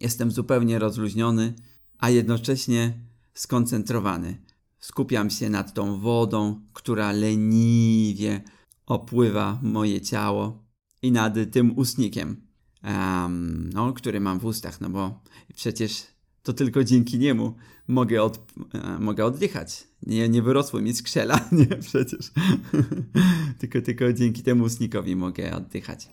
Jestem 0.00 0.30
zupełnie 0.30 0.78
rozluźniony, 0.78 1.54
a 1.98 2.10
jednocześnie 2.10 3.00
skoncentrowany. 3.34 4.42
Skupiam 4.78 5.30
się 5.30 5.50
nad 5.50 5.74
tą 5.74 6.00
wodą, 6.00 6.60
która 6.72 7.12
leniwie 7.12 8.42
opływa 8.86 9.58
moje 9.62 10.00
ciało 10.00 10.64
i 11.02 11.12
nad 11.12 11.34
tym 11.52 11.78
ustnikiem, 11.78 12.46
um, 12.84 13.70
no, 13.72 13.92
który 13.92 14.20
mam 14.20 14.38
w 14.38 14.44
ustach, 14.44 14.80
no 14.80 14.90
bo 14.90 15.20
przecież 15.54 16.06
to 16.42 16.52
tylko 16.52 16.84
dzięki 16.84 17.18
niemu 17.18 17.54
mogę, 17.88 18.22
od, 18.22 18.52
e, 18.74 18.98
mogę 18.98 19.24
oddychać. 19.24 19.88
Nie, 20.06 20.28
nie 20.28 20.42
wyrosło 20.42 20.80
mi 20.80 20.94
skrzela, 20.94 21.40
nie 21.52 21.66
przecież. 21.66 22.32
tylko, 23.58 23.80
tylko 23.80 24.12
dzięki 24.12 24.42
temu 24.42 24.64
ustnikowi 24.64 25.16
mogę 25.16 25.56
oddychać. 25.56 26.08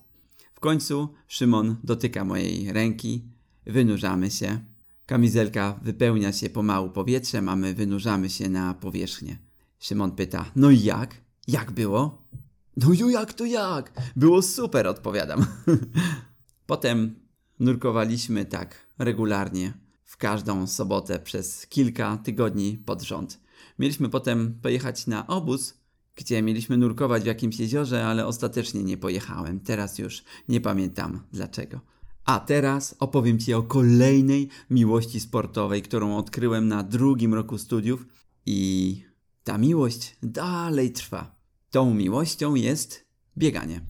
W 0.53 0.59
końcu 0.59 1.09
Szymon 1.27 1.75
dotyka 1.83 2.25
mojej 2.25 2.73
ręki, 2.73 3.23
wynurzamy 3.65 4.31
się. 4.31 4.59
Kamizelka 5.05 5.79
wypełnia 5.83 6.31
się 6.31 6.49
pomału 6.49 6.89
powietrzem, 6.89 7.49
a 7.49 7.55
my 7.55 7.73
wynurzamy 7.73 8.29
się 8.29 8.49
na 8.49 8.73
powierzchnię. 8.73 9.37
Szymon 9.79 10.11
pyta, 10.11 10.51
no 10.55 10.71
i 10.71 10.83
jak? 10.83 11.15
Jak 11.47 11.71
było? 11.71 12.23
No 12.77 12.93
ju 12.93 13.09
jak 13.09 13.33
to 13.33 13.45
jak? 13.45 13.91
Było 14.15 14.41
super, 14.41 14.87
odpowiadam. 14.87 15.45
Potem 16.65 17.15
nurkowaliśmy 17.59 18.45
tak 18.45 18.87
regularnie 18.99 19.73
w 20.03 20.17
każdą 20.17 20.67
sobotę 20.67 21.19
przez 21.19 21.67
kilka 21.67 22.17
tygodni 22.17 22.77
pod 22.77 23.01
rząd. 23.01 23.39
Mieliśmy 23.79 24.09
potem 24.09 24.59
pojechać 24.61 25.07
na 25.07 25.27
obóz, 25.27 25.73
gdzie 26.15 26.41
mieliśmy 26.41 26.77
nurkować 26.77 27.23
w 27.23 27.25
jakimś 27.25 27.59
jeziorze, 27.59 28.07
ale 28.07 28.27
ostatecznie 28.27 28.83
nie 28.83 28.97
pojechałem. 28.97 29.59
Teraz 29.59 29.99
już 29.99 30.23
nie 30.49 30.61
pamiętam 30.61 31.19
dlaczego. 31.31 31.79
A 32.25 32.39
teraz 32.39 32.95
opowiem 32.99 33.39
Ci 33.39 33.53
o 33.53 33.63
kolejnej 33.63 34.49
miłości 34.69 35.19
sportowej, 35.19 35.81
którą 35.81 36.17
odkryłem 36.17 36.67
na 36.67 36.83
drugim 36.83 37.33
roku 37.33 37.57
studiów 37.57 38.05
i 38.45 39.01
ta 39.43 39.57
miłość 39.57 40.15
dalej 40.23 40.91
trwa. 40.91 41.42
Tą 41.73 41.93
miłością 41.93 42.55
jest 42.55 43.05
bieganie. 43.37 43.81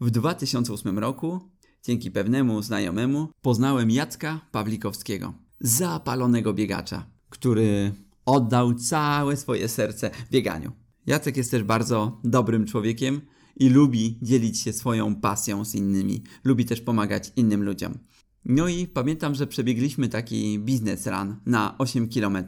W 0.00 0.10
2008 0.10 0.98
roku, 0.98 1.40
dzięki 1.82 2.10
pewnemu 2.10 2.62
znajomemu, 2.62 3.28
poznałem 3.42 3.90
Jacka 3.90 4.40
Pawlikowskiego, 4.52 5.34
zapalonego 5.60 6.54
biegacza, 6.54 7.06
który 7.30 7.92
oddał 8.24 8.74
całe 8.74 9.36
swoje 9.36 9.68
serce 9.68 10.10
bieganiu. 10.30 10.72
Jacek 11.06 11.36
jest 11.36 11.50
też 11.50 11.62
bardzo 11.62 12.20
dobrym 12.24 12.66
człowiekiem 12.66 13.20
i 13.56 13.68
lubi 13.68 14.18
dzielić 14.22 14.60
się 14.60 14.72
swoją 14.72 15.16
pasją 15.16 15.64
z 15.64 15.74
innymi. 15.74 16.22
Lubi 16.44 16.64
też 16.64 16.80
pomagać 16.80 17.32
innym 17.36 17.62
ludziom. 17.62 17.98
No 18.44 18.68
i 18.68 18.86
pamiętam, 18.86 19.34
że 19.34 19.46
przebiegliśmy 19.46 20.08
taki 20.08 20.58
biznes 20.58 21.06
run 21.06 21.36
na 21.46 21.78
8 21.78 22.08
km. 22.08 22.38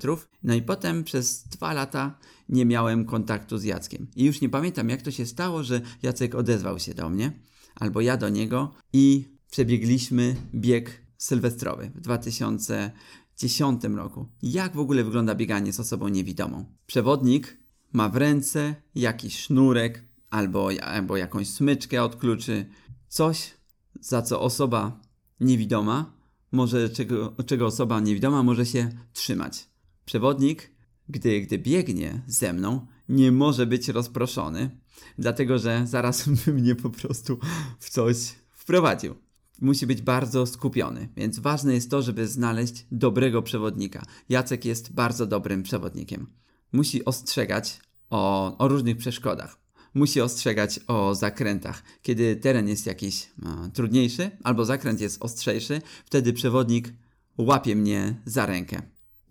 No 0.43 0.55
i 0.55 0.63
potem 0.63 1.05
przez 1.05 1.49
dwa 1.49 1.73
lata 1.73 2.19
nie 2.49 2.65
miałem 2.65 3.05
kontaktu 3.05 3.59
z 3.59 3.65
Jackiem. 3.65 4.07
I 4.17 4.25
już 4.25 4.41
nie 4.41 4.49
pamiętam, 4.49 4.89
jak 4.89 5.03
to 5.03 5.11
się 5.11 5.27
stało, 5.27 5.63
że 5.63 5.81
Jacek 6.03 6.35
odezwał 6.35 6.79
się 6.79 6.95
do 6.95 7.09
mnie, 7.09 7.33
albo 7.75 8.01
ja 8.01 8.17
do 8.17 8.29
niego 8.29 8.75
i 8.93 9.25
przebiegliśmy 9.51 10.37
bieg 10.55 11.03
sylwestrowy 11.19 11.91
w 11.95 12.01
2010 12.01 13.85
roku. 13.85 14.27
Jak 14.43 14.75
w 14.75 14.79
ogóle 14.79 15.05
wygląda 15.05 15.35
bieganie 15.35 15.73
z 15.73 15.81
osobą 15.81 16.09
niewidomą? 16.09 16.65
Przewodnik 16.87 17.57
ma 17.93 18.09
w 18.09 18.17
ręce 18.17 18.75
jakiś 18.95 19.39
sznurek 19.39 20.05
albo, 20.31 20.71
albo 20.83 21.17
jakąś 21.17 21.49
smyczkę 21.49 22.03
od 22.03 22.17
kluczy, 22.17 22.67
coś, 23.09 23.55
za 24.01 24.23
co 24.23 24.41
osoba 24.41 25.06
niewidoma 25.41 26.13
może, 26.53 26.91
czego, 26.91 27.35
czego 27.47 27.67
osoba 27.67 28.01
niewidoma 28.01 28.43
może 28.43 28.67
się 28.67 28.91
trzymać. 29.13 29.69
Przewodnik, 30.05 30.71
gdy, 31.09 31.41
gdy 31.41 31.59
biegnie 31.59 32.23
ze 32.27 32.53
mną, 32.53 32.87
nie 33.09 33.33
może 33.33 33.67
być 33.67 33.89
rozproszony, 33.89 34.71
dlatego 35.19 35.59
że 35.59 35.87
zaraz 35.87 36.27
mnie 36.47 36.75
po 36.75 36.91
prostu 36.91 37.39
w 37.79 37.91
coś 37.91 38.17
wprowadził. 38.53 39.15
Musi 39.61 39.87
być 39.87 40.03
bardzo 40.03 40.47
skupiony, 40.47 41.09
więc 41.17 41.39
ważne 41.39 41.75
jest 41.75 41.91
to, 41.91 42.03
żeby 42.03 42.29
znaleźć 42.29 42.87
dobrego 42.93 43.43
przewodnika. 43.43 44.07
Jacek 44.29 44.65
jest 44.65 44.93
bardzo 44.93 45.27
dobrym 45.27 45.63
przewodnikiem. 45.63 46.27
Musi 46.73 47.05
ostrzegać 47.05 47.81
o, 48.11 48.59
o 48.59 48.69
różnych 48.69 48.97
przeszkodach. 48.97 49.66
Musi 49.97 50.21
ostrzegać 50.21 50.81
o 50.87 51.15
zakrętach. 51.15 51.83
Kiedy 52.03 52.37
teren 52.37 52.69
jest 52.69 52.87
jakiś 52.87 53.23
e, 53.23 53.71
trudniejszy 53.71 54.31
albo 54.45 54.65
zakręt 54.65 55.01
jest 55.01 55.23
ostrzejszy, 55.23 55.83
wtedy 56.05 56.33
przewodnik 56.33 56.93
łapie 57.39 57.77
mnie 57.77 58.21
za 58.25 58.47
rękę. 58.47 58.83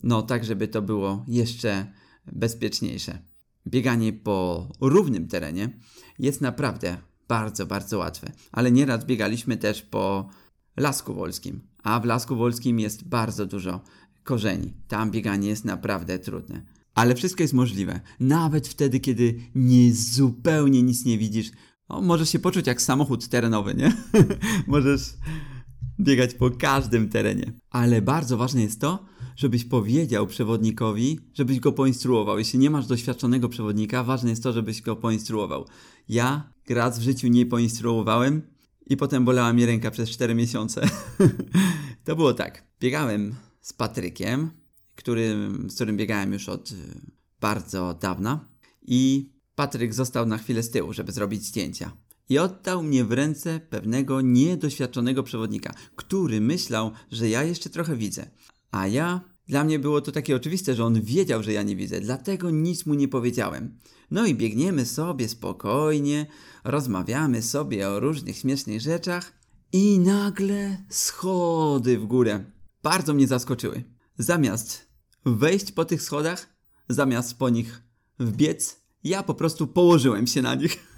No, 0.04 0.22
tak, 0.22 0.46
żeby 0.46 0.68
to 0.68 0.82
było 0.82 1.26
jeszcze 1.28 1.92
bezpieczniejsze. 2.32 3.20
Bieganie 3.68 4.14
po 4.14 4.68
równym 4.82 5.28
terenie 5.28 5.70
jest 6.20 6.42
naprawdę 6.42 6.98
bardzo, 7.28 7.66
bardzo 7.66 7.98
łatwe. 7.98 8.32
Ale 8.52 8.72
nieraz 8.72 9.06
biegaliśmy 9.06 9.58
też 9.58 9.82
po 9.82 10.30
Lasku 10.78 11.14
Wolskim, 11.14 11.62
a 11.84 12.00
w 12.00 12.06
Lasku 12.06 12.36
Wolskim 12.36 12.80
jest 12.80 13.08
bardzo 13.08 13.46
dużo 13.46 13.82
korzeni. 14.24 14.74
Tam 14.88 15.12
bieganie 15.12 15.50
jest 15.50 15.66
naprawdę 15.66 16.20
trudne. 16.20 16.75
Ale 16.96 17.16
wszystko 17.16 17.44
jest 17.44 17.54
możliwe. 17.54 18.00
Nawet 18.20 18.68
wtedy, 18.68 19.00
kiedy 19.00 19.40
nie 19.56 19.94
zupełnie 19.94 20.84
nic 20.84 21.06
nie 21.06 21.18
widzisz. 21.18 21.52
O, 21.88 22.02
możesz 22.02 22.30
się 22.30 22.40
poczuć 22.40 22.68
jak 22.68 22.82
samochód 22.82 23.28
terenowy, 23.28 23.76
nie? 23.76 23.94
możesz 24.68 25.02
biegać 26.00 26.34
po 26.34 26.52
każdym 26.52 27.10
terenie. 27.10 27.54
Ale 27.70 28.02
bardzo 28.02 28.38
ważne 28.38 28.62
jest 28.62 28.82
to, 28.82 29.06
żebyś 29.36 29.66
powiedział 29.66 30.28
przewodnikowi, 30.28 31.20
żebyś 31.34 31.60
go 31.60 31.72
poinstruował. 31.72 32.38
Jeśli 32.38 32.60
nie 32.60 32.70
masz 32.70 32.88
doświadczonego 32.88 33.50
przewodnika, 33.50 34.04
ważne 34.04 34.30
jest 34.30 34.44
to, 34.44 34.54
żebyś 34.54 34.82
go 34.82 34.96
poinstruował. 34.96 35.66
Ja 36.10 36.54
raz 36.70 37.00
w 37.00 37.02
życiu 37.02 37.28
nie 37.28 37.46
poinstruowałem 37.46 38.42
i 38.88 38.98
potem 38.98 39.26
bolała 39.26 39.54
mi 39.54 39.66
ręka 39.66 39.92
przez 39.92 40.10
4 40.10 40.36
miesiące. 40.36 40.90
to 42.06 42.16
było 42.16 42.34
tak. 42.34 42.68
Biegałem 42.80 43.36
z 43.62 43.74
Patrykiem, 43.74 44.52
który, 44.96 45.36
z 45.68 45.76
którym 45.76 45.98
biegałem 45.98 46.34
już 46.34 46.50
od 46.50 46.72
y, 46.72 46.76
bardzo 47.42 47.94
dawna 47.94 48.50
i 48.82 49.30
Patryk 49.56 49.94
został 49.94 50.26
na 50.26 50.38
chwilę 50.38 50.64
z 50.64 50.70
tyłu, 50.70 50.94
żeby 50.94 51.12
zrobić 51.12 51.44
zdjęcia. 51.44 51.92
I 52.30 52.40
oddał 52.40 52.84
mnie 52.84 53.06
w 53.06 53.12
ręce 53.12 53.60
pewnego 53.60 54.22
niedoświadczonego 54.22 55.24
przewodnika, 55.24 55.74
który 55.96 56.42
myślał, 56.42 56.92
że 57.12 57.30
ja 57.30 57.44
jeszcze 57.44 57.70
trochę 57.70 57.96
widzę. 57.96 58.30
A 58.72 58.88
ja, 58.88 59.22
dla 59.48 59.64
mnie 59.64 59.80
było 59.80 60.02
to 60.02 60.12
takie 60.12 60.36
oczywiste, 60.36 60.76
że 60.76 60.86
on 60.86 61.02
wiedział, 61.02 61.44
że 61.44 61.54
ja 61.54 61.64
nie 61.64 61.76
widzę, 61.76 62.02
dlatego 62.02 62.50
nic 62.50 62.86
mu 62.86 62.94
nie 62.94 63.08
powiedziałem. 63.08 63.80
No 64.12 64.26
i 64.26 64.36
biegniemy 64.36 64.86
sobie 64.86 65.30
spokojnie, 65.30 66.26
rozmawiamy 66.64 67.42
sobie 67.42 67.90
o 67.90 68.00
różnych 68.00 68.38
śmiesznych 68.38 68.82
rzeczach 68.82 69.34
i 69.74 70.00
nagle 70.00 70.78
schody 70.90 72.00
w 72.00 72.06
górę. 72.06 72.46
Bardzo 72.84 73.14
mnie 73.14 73.28
zaskoczyły. 73.28 73.95
Zamiast 74.18 74.90
wejść 75.26 75.72
po 75.72 75.86
tych 75.86 76.02
schodach, 76.02 76.56
zamiast 76.90 77.38
po 77.38 77.50
nich 77.50 77.84
wbiec, 78.20 78.82
ja 79.04 79.24
po 79.24 79.34
prostu 79.34 79.68
położyłem 79.68 80.28
się 80.28 80.42
na 80.42 80.56
nich. 80.56 80.98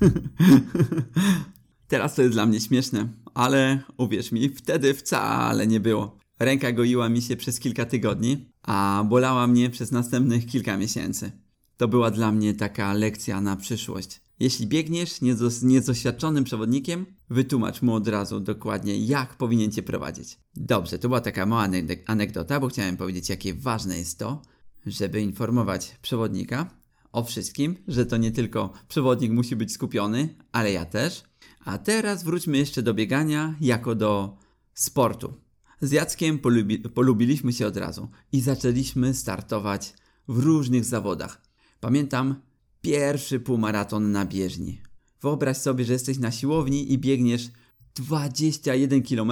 Teraz 1.88 2.15
to 2.15 2.21
jest 2.21 2.34
dla 2.34 2.45
mnie 2.45 2.60
śmieszne, 2.60 3.08
ale 3.34 3.80
uwierz 3.97 4.32
mi, 4.32 4.49
wtedy 4.49 4.93
wcale 4.93 5.67
nie 5.67 5.80
było. 5.80 6.17
Ręka 6.39 6.71
goiła 6.71 7.10
mi 7.10 7.21
się 7.21 7.36
przez 7.36 7.60
kilka 7.60 7.86
tygodni, 7.86 8.51
a 8.63 9.06
bolała 9.10 9.47
mnie 9.47 9.69
przez 9.69 9.91
następnych 9.91 10.45
kilka 10.45 10.77
miesięcy. 10.77 11.32
To 11.77 11.88
była 11.88 12.12
dla 12.12 12.32
mnie 12.32 12.53
taka 12.53 12.93
lekcja 12.93 13.41
na 13.41 13.56
przyszłość. 13.56 14.21
Jeśli 14.39 14.67
biegniesz 14.67 15.12
z 15.47 15.63
niedoświadczonym 15.63 16.43
przewodnikiem, 16.43 17.06
wytłumacz 17.30 17.82
mu 17.82 17.93
od 17.93 18.08
razu 18.08 18.39
dokładnie, 18.39 18.97
jak 18.97 19.38
powinien 19.38 19.71
cię 19.71 19.84
prowadzić. 19.84 20.39
Dobrze, 20.56 21.00
to 21.00 21.08
była 21.08 21.21
taka 21.21 21.45
mała 21.45 21.67
anegdota, 22.06 22.60
bo 22.60 22.67
chciałem 22.67 22.97
powiedzieć, 22.97 23.30
jakie 23.30 23.54
ważne 23.54 23.97
jest 23.97 24.19
to, 24.19 24.41
żeby 24.86 25.21
informować 25.21 25.97
przewodnika 26.02 26.69
o 27.12 27.23
wszystkim, 27.23 27.76
że 27.88 28.06
to 28.06 28.17
nie 28.17 28.32
tylko 28.32 28.73
przewodnik 28.88 29.32
musi 29.32 29.56
być 29.56 29.71
skupiony, 29.73 30.36
ale 30.52 30.71
ja 30.71 30.86
też. 30.86 31.23
A 31.65 31.78
teraz 31.78 32.23
wróćmy 32.23 32.58
jeszcze 32.58 32.82
do 32.82 32.93
biegania 32.93 33.56
jako 33.62 33.95
do 33.95 34.38
sportu. 34.73 35.34
Z 35.82 35.91
Jackiem 35.91 36.39
polubi 36.39 36.80
polubiliśmy 36.80 37.54
się 37.54 37.67
od 37.67 37.78
razu 37.78 38.10
i 38.32 38.41
zaczęliśmy 38.41 39.13
startować 39.13 39.93
w 40.28 40.39
różnych 40.39 40.86
zawodach. 40.86 41.41
Pamiętam 41.80 42.41
pierwszy 42.88 43.39
półmaraton 43.39 44.12
na 44.12 44.26
bieżni. 44.26 44.82
Wyobraź 45.21 45.58
sobie, 45.58 45.86
że 45.86 45.93
jesteś 45.93 46.17
na 46.17 46.32
siłowni 46.32 46.91
i 46.93 46.97
biegniesz 46.97 47.50
21 47.95 49.04
km 49.04 49.32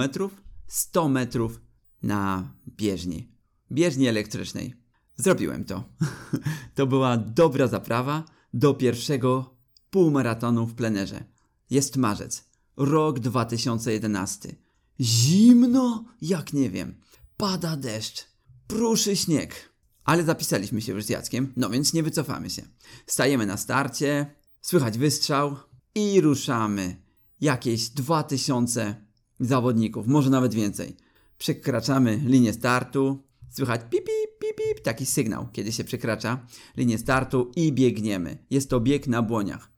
100 0.66 1.08
metrów 1.08 1.60
na 2.02 2.52
bieżni. 2.68 3.32
Bieżni 3.72 4.08
elektrycznej. 4.08 4.74
Zrobiłem 5.16 5.64
to. 5.64 5.84
to 6.74 6.86
była 6.86 7.16
dobra 7.16 7.66
zaprawa 7.66 8.24
do 8.54 8.74
pierwszego 8.74 9.56
półmaratonu 9.90 10.66
w 10.66 10.74
plenerze. 10.74 11.24
Jest 11.70 11.96
marzec, 11.96 12.44
rok 12.76 13.18
2011. 13.18 14.56
Zimno, 15.00 16.04
jak 16.20 16.52
nie 16.52 16.70
wiem. 16.70 17.00
Pada 17.36 17.76
deszcz, 17.76 18.24
pruszy 18.66 19.16
śnieg. 19.16 19.75
Ale 20.06 20.24
zapisaliśmy 20.24 20.80
się 20.80 20.92
już 20.92 21.04
z 21.04 21.08
Jackiem, 21.08 21.52
no 21.56 21.70
więc 21.70 21.92
nie 21.92 22.02
wycofamy 22.02 22.50
się. 22.50 22.62
Stajemy 23.06 23.46
na 23.46 23.56
starcie, 23.56 24.34
słychać 24.60 24.98
wystrzał 24.98 25.56
i 25.94 26.20
ruszamy. 26.20 26.96
Jakieś 27.40 27.88
2000 27.88 28.94
zawodników, 29.40 30.06
może 30.06 30.30
nawet 30.30 30.54
więcej. 30.54 30.96
Przekraczamy 31.38 32.16
linię 32.16 32.52
startu, 32.52 33.24
słychać 33.50 33.80
pip, 33.90 34.04
pip, 34.04 34.56
pip, 34.56 34.84
taki 34.84 35.06
sygnał, 35.06 35.48
kiedy 35.52 35.72
się 35.72 35.84
przekracza 35.84 36.46
linię 36.76 36.98
startu 36.98 37.52
i 37.56 37.72
biegniemy. 37.72 38.38
Jest 38.50 38.70
to 38.70 38.80
bieg 38.80 39.06
na 39.06 39.22
błoniach. 39.22 39.72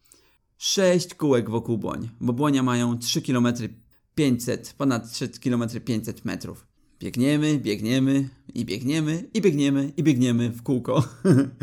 6 0.58 1.14
kółek 1.14 1.50
wokół 1.50 1.78
błoń, 1.78 2.10
bo 2.20 2.32
błonia 2.32 2.62
mają 2.62 2.98
3 2.98 3.22
km 3.22 3.48
500, 4.14 4.74
ponad 4.78 5.12
3 5.12 5.28
km 5.28 5.64
500 5.84 6.24
metrów. 6.24 6.67
Biegniemy, 7.00 7.58
biegniemy 7.58 8.28
i 8.54 8.64
biegniemy 8.64 9.28
i 9.34 9.40
biegniemy 9.40 9.92
i 9.96 10.02
biegniemy 10.02 10.50
w 10.50 10.62
kółko. 10.62 11.04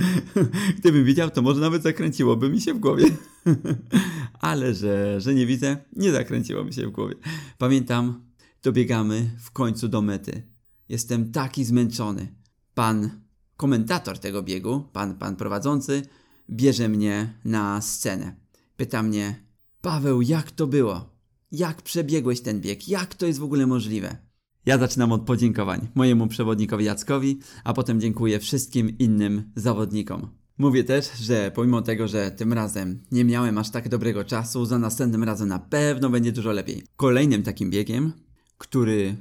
Gdybym 0.80 1.06
widział, 1.06 1.30
to 1.32 1.42
może 1.42 1.62
nawet 1.62 1.84
zakręciłoby 1.84 2.50
mi 2.50 2.62
się 2.62 2.74
w 2.74 2.80
głowie. 2.80 3.06
Ale 4.40 4.74
że, 4.74 5.22
że 5.22 5.34
nie 5.34 5.46
widzę, 5.46 5.78
nie 5.96 6.12
zakręciło 6.12 6.64
mi 6.64 6.74
się 6.74 6.88
w 6.88 6.92
głowie. 6.92 7.16
Pamiętam, 7.58 8.26
dobiegamy 8.64 9.32
w 9.40 9.52
końcu 9.52 9.88
do 9.88 10.02
mety. 10.02 10.44
Jestem 10.90 11.32
taki 11.32 11.66
zmęczony. 11.66 12.28
Pan 12.74 13.10
komentator 13.58 14.20
tego 14.20 14.44
biegu, 14.44 14.90
pan, 14.94 15.16
pan 15.16 15.36
prowadzący, 15.36 16.02
bierze 16.50 16.90
mnie 16.90 17.34
na 17.46 17.82
scenę. 17.82 18.36
Pyta 18.78 19.04
mnie, 19.04 19.44
Paweł, 19.82 20.22
jak 20.22 20.52
to 20.52 20.68
było? 20.68 21.16
Jak 21.52 21.82
przebiegłeś 21.82 22.42
ten 22.42 22.62
bieg? 22.62 22.88
Jak 22.88 23.16
to 23.16 23.26
jest 23.26 23.40
w 23.40 23.44
ogóle 23.44 23.68
możliwe? 23.68 24.26
Ja 24.66 24.78
zaczynam 24.78 25.12
od 25.12 25.22
podziękowań 25.22 25.88
mojemu 25.96 26.28
przewodnikowi 26.28 26.86
Jackowi, 26.86 27.40
a 27.64 27.74
potem 27.74 28.02
dziękuję 28.02 28.40
wszystkim 28.40 28.98
innym 29.00 29.52
zawodnikom. 29.56 30.28
Mówię 30.58 30.84
też, 30.84 31.18
że 31.18 31.52
pomimo 31.56 31.82
tego, 31.82 32.08
że 32.08 32.32
tym 32.32 32.54
razem 32.54 33.00
nie 33.12 33.26
miałem 33.26 33.58
aż 33.58 33.72
tak 33.72 33.90
dobrego 33.90 34.24
czasu, 34.24 34.66
za 34.66 34.80
następnym 34.80 35.24
razem 35.24 35.48
na 35.48 35.60
pewno 35.60 36.10
będzie 36.10 36.32
dużo 36.32 36.52
lepiej. 36.52 36.84
Kolejnym 36.98 37.44
takim 37.44 37.70
biegiem, 37.70 38.14
który 38.58 39.16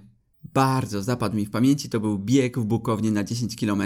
bardzo 0.55 1.03
zapadł 1.03 1.37
mi 1.37 1.47
w 1.47 1.51
pamięci, 1.51 1.89
to 1.89 2.01
był 2.01 2.19
bieg 2.19 2.59
w 2.59 2.65
Bukownie 2.65 3.11
na 3.11 3.25
10 3.25 3.57
km. 3.57 3.83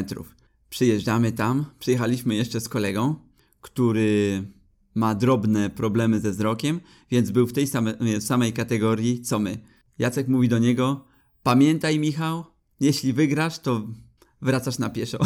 Przyjeżdżamy 0.71 1.33
tam, 1.33 1.65
przyjechaliśmy 1.79 2.35
jeszcze 2.35 2.61
z 2.61 2.69
kolegą, 2.69 3.15
który 3.61 4.43
ma 4.95 5.15
drobne 5.15 5.71
problemy 5.71 6.21
ze 6.21 6.31
wzrokiem, 6.31 6.81
więc 7.11 7.31
był 7.31 7.47
w 7.47 7.53
tej 7.53 7.67
same, 7.67 7.95
samej 8.21 8.53
kategorii 8.53 9.21
co 9.21 9.39
my. 9.39 9.59
Jacek 9.99 10.29
mówi 10.29 10.49
do 10.49 10.59
niego: 10.59 11.08
Pamiętaj, 11.49 11.99
Michał, 11.99 12.45
jeśli 12.81 13.13
wygrasz, 13.13 13.59
to 13.59 13.87
wracasz 14.43 14.79
na 14.79 14.91
pieszo. 14.91 15.19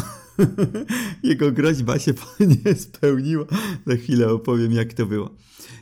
Jego 1.22 1.52
groźba 1.52 1.98
się 1.98 2.14
nie 2.64 2.74
spełniła. 2.74 3.44
Za 3.86 3.96
chwilę 3.96 4.28
opowiem, 4.28 4.72
jak 4.72 4.94
to 4.94 5.06
było. 5.06 5.30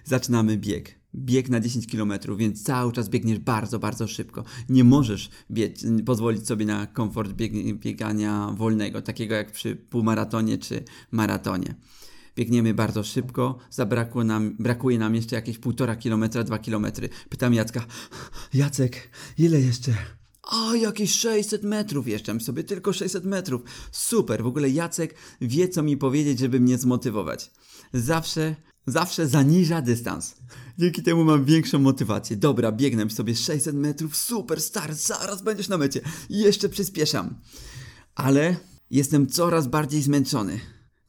Zaczynamy 0.05 0.59
bieg. 0.59 1.01
Bieg 1.15 1.49
na 1.49 1.61
10 1.61 1.87
km, 1.87 2.13
więc 2.37 2.63
cały 2.63 2.93
czas 2.93 3.09
biegniesz 3.09 3.39
bardzo, 3.39 3.79
bardzo 3.79 4.09
szybko. 4.09 4.45
Nie 4.69 4.85
możesz 4.85 5.31
pozwolić 6.07 6.47
sobie 6.47 6.67
na 6.67 6.87
komfort 6.87 7.33
bieg, 7.33 7.53
biegania 7.79 8.55
wolnego, 8.57 9.03
takiego 9.03 9.35
jak 9.35 9.53
przy 9.53 9.77
półmaratonie 9.77 10.59
czy 10.59 10.85
maratonie. 11.11 11.75
Biegniemy 12.37 12.75
bardzo 12.75 13.05
szybko, 13.05 13.59
zabrakło 13.71 14.25
nam, 14.25 14.57
brakuje 14.59 14.99
nam 14.99 15.15
jeszcze 15.15 15.37
jakieś 15.37 15.59
półtora 15.59 15.97
kilometra, 15.97 16.45
dwa 16.45 16.59
kilometry. 16.59 17.09
Pytam 17.29 17.55
Jacka, 17.55 17.87
Jacek, 18.55 19.11
ile 19.39 19.61
jeszcze? 19.61 20.20
O, 20.43 20.75
jakieś 20.75 21.15
600 21.15 21.63
metrów 21.63 22.09
jeszcze 22.09 22.41
sobie, 22.41 22.65
tylko 22.65 22.93
600 22.93 23.25
metrów. 23.25 23.63
Super, 23.93 24.43
w 24.43 24.47
ogóle 24.47 24.71
Jacek 24.71 25.15
wie, 25.41 25.69
co 25.69 25.83
mi 25.83 25.97
powiedzieć, 25.97 26.39
żeby 26.39 26.61
mnie 26.61 26.79
zmotywować. 26.79 27.51
Zawsze, 27.93 28.57
zawsze 28.87 29.29
zaniża 29.29 29.83
dystans. 29.83 30.35
Dzięki 30.79 31.03
temu 31.03 31.25
mam 31.25 31.45
większą 31.45 31.79
motywację. 31.79 32.37
Dobra, 32.37 32.73
biegnę 32.73 33.11
sobie 33.11 33.37
600 33.37 33.77
metrów, 33.77 34.17
super, 34.17 34.61
start, 34.61 34.99
zaraz 34.99 35.43
będziesz 35.43 35.69
na 35.69 35.79
mecie. 35.79 36.01
Jeszcze 36.31 36.69
przyspieszam. 36.69 37.35
Ale 38.15 38.57
jestem 38.91 39.27
coraz 39.27 39.67
bardziej 39.67 40.03
zmęczony. 40.03 40.61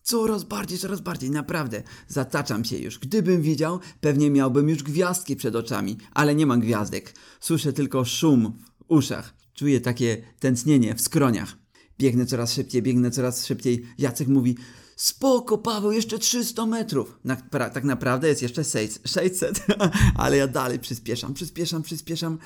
Coraz 0.03 0.43
bardziej, 0.43 0.77
coraz 0.77 1.01
bardziej, 1.01 1.31
naprawdę. 1.31 1.83
Zataczam 2.07 2.65
się 2.65 2.77
już. 2.77 2.99
Gdybym 2.99 3.41
wiedział, 3.41 3.79
pewnie 4.01 4.31
miałbym 4.31 4.69
już 4.69 4.83
gwiazdki 4.83 5.35
przed 5.35 5.55
oczami, 5.55 5.97
ale 6.11 6.35
nie 6.35 6.45
mam 6.45 6.59
gwiazdek. 6.59 7.15
Słyszę 7.39 7.73
tylko 7.73 8.05
szum 8.05 8.53
uszach. 8.91 9.33
Czuję 9.53 9.81
takie 9.81 10.17
tętnienie 10.39 10.95
w 10.95 11.01
skroniach. 11.01 11.57
Biegnę 11.99 12.25
coraz 12.25 12.53
szybciej, 12.53 12.81
biegnę 12.81 13.11
coraz 13.11 13.45
szybciej. 13.45 13.85
Jacek 13.97 14.27
mówi, 14.27 14.57
spoko 14.95 15.57
Paweł, 15.57 15.91
jeszcze 15.91 16.19
300 16.19 16.65
metrów. 16.65 17.19
Na, 17.23 17.35
pra, 17.35 17.69
tak 17.69 17.83
naprawdę 17.83 18.27
jest 18.27 18.41
jeszcze 18.41 18.63
600, 19.05 19.65
ale 20.23 20.37
ja 20.37 20.47
dalej 20.47 20.79
przyspieszam, 20.79 21.33
przyspieszam, 21.33 21.83
przyspieszam. 21.83 22.37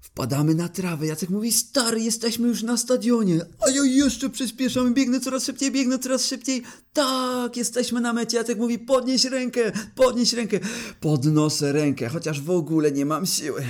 Wpadamy 0.00 0.54
na 0.54 0.68
trawę. 0.68 1.06
Jacek 1.06 1.30
mówi, 1.30 1.52
stary, 1.52 2.00
jesteśmy 2.00 2.48
już 2.48 2.62
na 2.62 2.76
stadionie. 2.76 3.40
A 3.66 3.70
ja 3.70 3.84
jeszcze 3.84 4.30
przyspieszam, 4.30 4.94
biegnę 4.94 5.20
coraz 5.20 5.44
szybciej, 5.44 5.72
biegnę 5.72 5.98
coraz 5.98 6.26
szybciej. 6.26 6.62
Tak, 6.92 7.56
jesteśmy 7.56 8.00
na 8.00 8.12
mecie. 8.12 8.36
Jacek 8.36 8.58
mówi, 8.58 8.78
podnieś 8.78 9.24
rękę, 9.24 9.72
podnieś 9.94 10.32
rękę. 10.32 10.60
Podnoszę 11.00 11.72
rękę, 11.72 12.08
chociaż 12.08 12.40
w 12.40 12.50
ogóle 12.50 12.92
nie 12.92 13.06
mam 13.06 13.26
siły. 13.26 13.64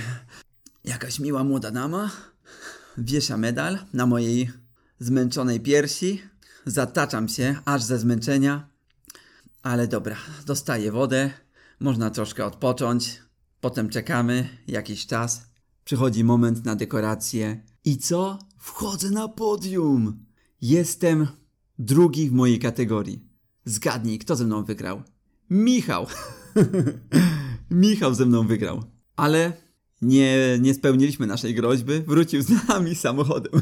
Jakaś 0.87 1.19
miła 1.19 1.43
młoda 1.43 1.71
dama 1.71 2.11
wiesza 2.97 3.37
medal 3.37 3.79
na 3.93 4.05
mojej 4.05 4.51
zmęczonej 4.99 5.59
piersi. 5.59 6.21
Zataczam 6.65 7.27
się 7.27 7.55
aż 7.65 7.83
ze 7.83 7.99
zmęczenia. 7.99 8.69
Ale 9.63 9.87
dobra, 9.87 10.15
dostaję 10.45 10.91
wodę. 10.91 11.31
Można 11.79 12.09
troszkę 12.09 12.45
odpocząć. 12.45 13.21
Potem 13.61 13.89
czekamy 13.89 14.49
jakiś 14.67 15.05
czas. 15.05 15.41
Przychodzi 15.85 16.23
moment 16.23 16.65
na 16.65 16.75
dekorację. 16.75 17.63
I 17.85 17.97
co? 17.97 18.39
Wchodzę 18.57 19.09
na 19.11 19.27
podium! 19.27 20.25
Jestem 20.61 21.27
drugi 21.79 22.29
w 22.29 22.33
mojej 22.33 22.59
kategorii. 22.59 23.27
Zgadnij, 23.65 24.19
kto 24.19 24.35
ze 24.35 24.45
mną 24.45 24.63
wygrał? 24.63 25.03
Michał! 25.49 26.07
Michał 27.71 28.13
ze 28.13 28.25
mną 28.25 28.47
wygrał. 28.47 28.83
Ale 29.15 29.64
nie, 30.01 30.57
nie 30.61 30.73
spełniliśmy 30.73 31.27
naszej 31.27 31.55
groźby. 31.55 31.93
Wrócił 32.07 32.41
z 32.41 32.67
nami 32.67 32.95
samochodem. 32.95 33.61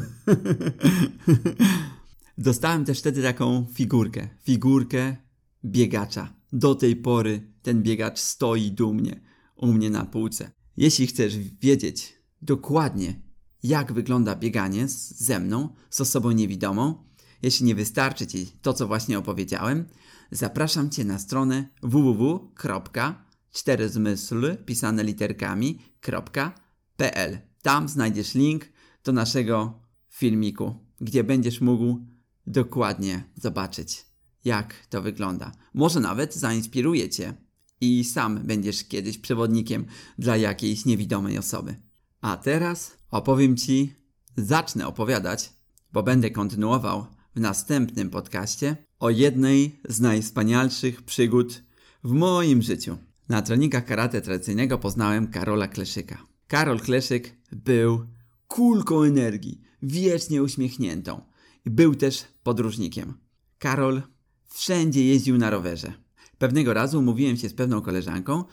Dostałem 2.38 2.84
też 2.84 2.98
wtedy 2.98 3.22
taką 3.22 3.66
figurkę. 3.74 4.28
Figurkę 4.42 5.16
biegacza. 5.64 6.34
Do 6.52 6.74
tej 6.74 6.96
pory 6.96 7.52
ten 7.62 7.82
biegacz 7.82 8.18
stoi 8.18 8.70
dumnie 8.70 9.20
u 9.56 9.72
mnie 9.72 9.90
na 9.90 10.04
półce. 10.04 10.50
Jeśli 10.76 11.06
chcesz 11.06 11.38
wiedzieć 11.38 12.14
dokładnie, 12.42 13.20
jak 13.62 13.92
wygląda 13.92 14.36
bieganie 14.36 14.88
z, 14.88 15.10
ze 15.10 15.40
mną, 15.40 15.68
z 15.90 16.00
osobą 16.00 16.30
niewidomą, 16.30 17.04
jeśli 17.42 17.66
nie 17.66 17.74
wystarczy 17.74 18.26
Ci 18.26 18.46
to, 18.62 18.72
co 18.72 18.86
właśnie 18.86 19.18
opowiedziałem, 19.18 19.88
zapraszam 20.30 20.90
Cię 20.90 21.04
na 21.04 21.18
stronę 21.18 21.68
www.4zmysl 23.54 24.64
pisane 24.64 25.04
literkami.pl. 25.04 27.38
Tam 27.62 27.88
znajdziesz 27.88 28.34
link 28.34 28.64
do 29.04 29.12
naszego 29.12 29.80
filmiku, 30.08 30.74
gdzie 31.00 31.24
będziesz 31.24 31.60
mógł 31.60 32.06
dokładnie 32.46 33.24
zobaczyć, 33.36 34.06
jak 34.44 34.86
to 34.86 35.02
wygląda. 35.02 35.52
Może 35.74 36.00
nawet 36.00 36.34
zainspiruje 36.34 37.10
Cię 37.10 37.34
i 37.80 38.04
sam 38.04 38.46
będziesz 38.46 38.84
kiedyś 38.84 39.18
przewodnikiem 39.18 39.86
dla 40.18 40.36
jakiejś 40.36 40.84
niewidomej 40.84 41.38
osoby. 41.38 41.76
A 42.20 42.36
teraz 42.36 42.96
opowiem 43.10 43.56
Ci, 43.56 43.94
zacznę 44.36 44.86
opowiadać, 44.86 45.52
bo 45.92 46.02
będę 46.02 46.30
kontynuował 46.30 47.06
w 47.34 47.40
następnym 47.40 48.10
podcaście 48.10 48.76
o 48.98 49.10
jednej 49.10 49.80
z 49.88 50.00
najwspanialszych 50.00 51.02
przygód 51.02 51.62
w 52.04 52.12
moim 52.12 52.62
życiu. 52.62 52.96
Na 53.28 53.42
treningach 53.42 53.84
karate 53.84 54.20
tradycyjnego 54.20 54.78
poznałem 54.78 55.26
Karola 55.26 55.68
Kleszyka. 55.68 56.26
Karol 56.48 56.80
Kleszyk 56.80 57.36
był 57.52 58.06
kulką 58.48 59.02
energii, 59.02 59.60
wiecznie 59.82 60.42
uśmiechniętą. 60.42 61.20
Był 61.66 61.94
też 61.94 62.24
podróżnikiem. 62.42 63.14
Karol 63.58 64.02
wszędzie 64.48 65.04
jeździł 65.04 65.38
na 65.38 65.50
rowerze. 65.50 65.92
Pewnego 66.38 66.74
razu 66.74 66.98
umówiłem 66.98 67.36
się 67.36 67.48
z 67.48 67.54
pewną 67.54 67.80
koleżanką, 67.80 68.44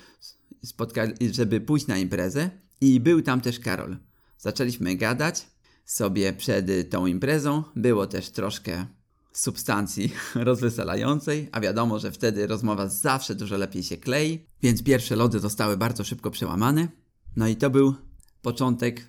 żeby 1.31 1.61
pójść 1.61 1.87
na 1.87 1.97
imprezę 1.97 2.49
i 2.81 2.99
był 2.99 3.21
tam 3.21 3.41
też 3.41 3.59
Karol. 3.59 3.97
Zaczęliśmy 4.37 4.95
gadać 4.95 5.47
sobie 5.85 6.33
przed 6.33 6.89
tą 6.89 7.05
imprezą. 7.05 7.63
Było 7.75 8.07
też 8.07 8.29
troszkę 8.29 8.85
substancji 9.33 10.13
rozweselającej, 10.35 11.49
a 11.51 11.61
wiadomo, 11.61 11.99
że 11.99 12.11
wtedy 12.11 12.47
rozmowa 12.47 12.87
zawsze 12.87 13.35
dużo 13.35 13.57
lepiej 13.57 13.83
się 13.83 13.97
klei, 13.97 14.45
więc 14.63 14.83
pierwsze 14.83 15.15
lody 15.15 15.39
zostały 15.39 15.77
bardzo 15.77 16.03
szybko 16.03 16.31
przełamane. 16.31 16.87
No 17.35 17.47
i 17.47 17.55
to 17.55 17.69
był 17.69 17.95
początek 18.41 19.07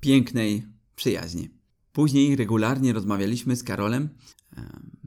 pięknej 0.00 0.66
przyjaźni. 0.96 1.50
Później 1.92 2.36
regularnie 2.36 2.92
rozmawialiśmy 2.92 3.56
z 3.56 3.62
Karolem 3.62 4.08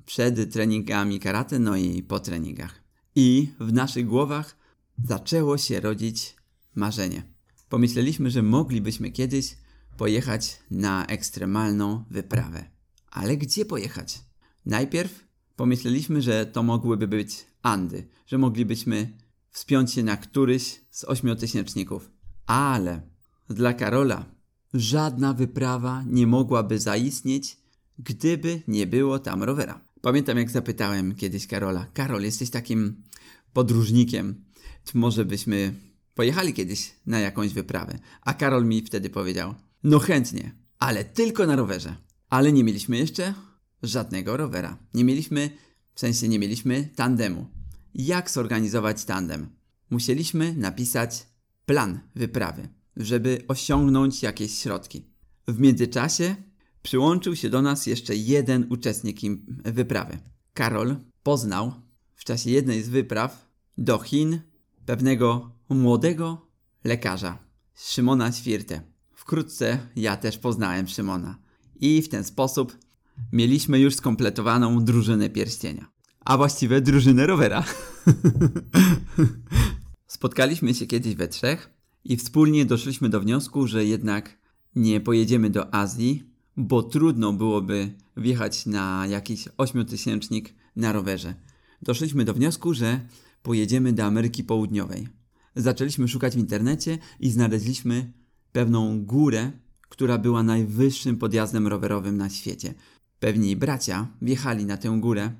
przed 0.05 0.53
treningami 0.53 1.19
karate, 1.19 1.59
no 1.59 1.75
i 1.75 2.03
po 2.03 2.19
treningach. 2.19 2.83
I 3.15 3.53
w 3.59 3.73
naszych 3.73 4.05
głowach 4.05 4.57
zaczęło 5.03 5.57
się 5.57 5.79
rodzić 5.79 6.35
marzenie. 6.75 7.23
Pomyśleliśmy, 7.69 8.31
że 8.31 8.43
moglibyśmy 8.43 9.11
kiedyś 9.11 9.57
pojechać 9.97 10.59
na 10.71 11.05
ekstremalną 11.05 12.05
wyprawę. 12.09 12.65
Ale 13.11 13.37
gdzie 13.37 13.65
pojechać? 13.65 14.19
Najpierw 14.65 15.27
pomyśleliśmy, 15.55 16.21
że 16.21 16.45
to 16.45 16.63
mogłyby 16.63 17.07
być 17.07 17.45
Andy, 17.61 18.07
że 18.25 18.37
moglibyśmy 18.37 19.17
wspiąć 19.49 19.91
się 19.93 20.03
na 20.03 20.17
któryś 20.17 20.81
z 20.91 21.03
ośmiotysięczników. 21.03 22.11
Ale 22.45 23.01
dla 23.49 23.73
Karola 23.73 24.25
żadna 24.73 25.33
wyprawa 25.33 26.03
nie 26.07 26.27
mogłaby 26.27 26.79
zaistnieć, 26.79 27.57
gdyby 27.99 28.61
nie 28.67 28.87
było 28.87 29.19
tam 29.19 29.43
rowera. 29.43 29.81
Pamiętam, 30.01 30.37
jak 30.37 30.51
zapytałem 30.51 31.15
kiedyś 31.15 31.47
Karola: 31.47 31.85
Karol, 31.93 32.23
jesteś 32.23 32.49
takim 32.49 33.03
podróżnikiem. 33.53 34.45
Czy 34.85 34.97
może 34.97 35.25
byśmy 35.25 35.73
pojechali 36.15 36.53
kiedyś 36.53 36.95
na 37.05 37.19
jakąś 37.19 37.53
wyprawę? 37.53 37.99
A 38.21 38.33
Karol 38.33 38.65
mi 38.65 38.81
wtedy 38.81 39.09
powiedział: 39.09 39.55
No 39.83 39.99
chętnie, 39.99 40.55
ale 40.79 41.03
tylko 41.03 41.47
na 41.47 41.55
rowerze. 41.55 41.95
Ale 42.29 42.51
nie 42.51 42.63
mieliśmy 42.63 42.97
jeszcze 42.97 43.33
żadnego 43.83 44.37
rowera. 44.37 44.77
Nie 44.93 45.03
mieliśmy, 45.03 45.49
w 45.93 45.99
sensie 45.99 46.27
nie 46.27 46.39
mieliśmy 46.39 46.89
tandemu. 46.95 47.45
Jak 47.95 48.31
zorganizować 48.31 49.05
tandem? 49.05 49.49
Musieliśmy 49.89 50.53
napisać 50.53 51.27
plan 51.65 51.99
wyprawy, 52.15 52.69
żeby 52.97 53.43
osiągnąć 53.47 54.23
jakieś 54.23 54.59
środki. 54.59 55.05
W 55.47 55.59
międzyczasie 55.59 56.35
przyłączył 56.81 57.35
się 57.35 57.49
do 57.49 57.61
nas 57.61 57.87
jeszcze 57.87 58.15
jeden 58.15 58.67
uczestnik 58.69 59.19
wyprawy. 59.65 60.17
Karol 60.53 60.95
poznał 61.23 61.73
w 62.15 62.23
czasie 62.23 62.49
jednej 62.49 62.83
z 62.83 62.89
wypraw 62.89 63.49
do 63.77 63.99
Chin 63.99 64.39
pewnego 64.85 65.51
młodego 65.69 66.47
lekarza, 66.83 67.37
Szymona 67.75 68.31
Świrtę. 68.31 68.81
Wkrótce 69.13 69.79
ja 69.95 70.17
też 70.17 70.37
poznałem 70.37 70.87
Szymona. 70.87 71.39
I 71.75 72.01
w 72.01 72.09
ten 72.09 72.23
sposób 72.23 72.77
mieliśmy 73.31 73.79
już 73.79 73.95
skompletowaną 73.95 74.83
drużynę 74.83 75.29
pierścienia. 75.29 75.85
A 76.25 76.37
właściwie 76.37 76.81
drużynę 76.81 77.27
rowera. 77.27 77.63
Spotkaliśmy 80.07 80.73
się 80.73 80.87
kiedyś 80.87 81.15
we 81.15 81.27
trzech 81.27 81.69
i 82.05 82.17
wspólnie 82.17 82.65
doszliśmy 82.65 83.09
do 83.09 83.21
wniosku, 83.21 83.67
że 83.67 83.85
jednak 83.85 84.37
nie 84.75 85.01
pojedziemy 85.01 85.49
do 85.49 85.73
Azji, 85.73 86.23
bo 86.57 86.83
trudno 86.83 87.33
byłoby 87.33 87.93
wjechać 88.17 88.65
na 88.65 89.07
jakiś 89.07 89.49
ośmiotysięcznik 89.57 90.53
na 90.75 90.91
rowerze. 90.91 91.35
Doszliśmy 91.81 92.25
do 92.25 92.33
wniosku, 92.33 92.73
że 92.73 92.99
pojedziemy 93.43 93.93
do 93.93 94.03
Ameryki 94.03 94.43
Południowej. 94.43 95.07
Zaczęliśmy 95.55 96.07
szukać 96.07 96.35
w 96.35 96.39
internecie 96.39 96.97
i 97.19 97.31
znaleźliśmy 97.31 98.13
pewną 98.51 99.05
górę, 99.05 99.51
która 99.89 100.17
była 100.17 100.43
najwyższym 100.43 101.17
podjazdem 101.17 101.67
rowerowym 101.67 102.17
na 102.17 102.29
świecie. 102.29 102.73
Pewni 103.23 103.55
bracia 103.55 104.07
wjechali 104.21 104.65
na 104.65 104.77
tę 104.77 104.97
górę 104.99 105.31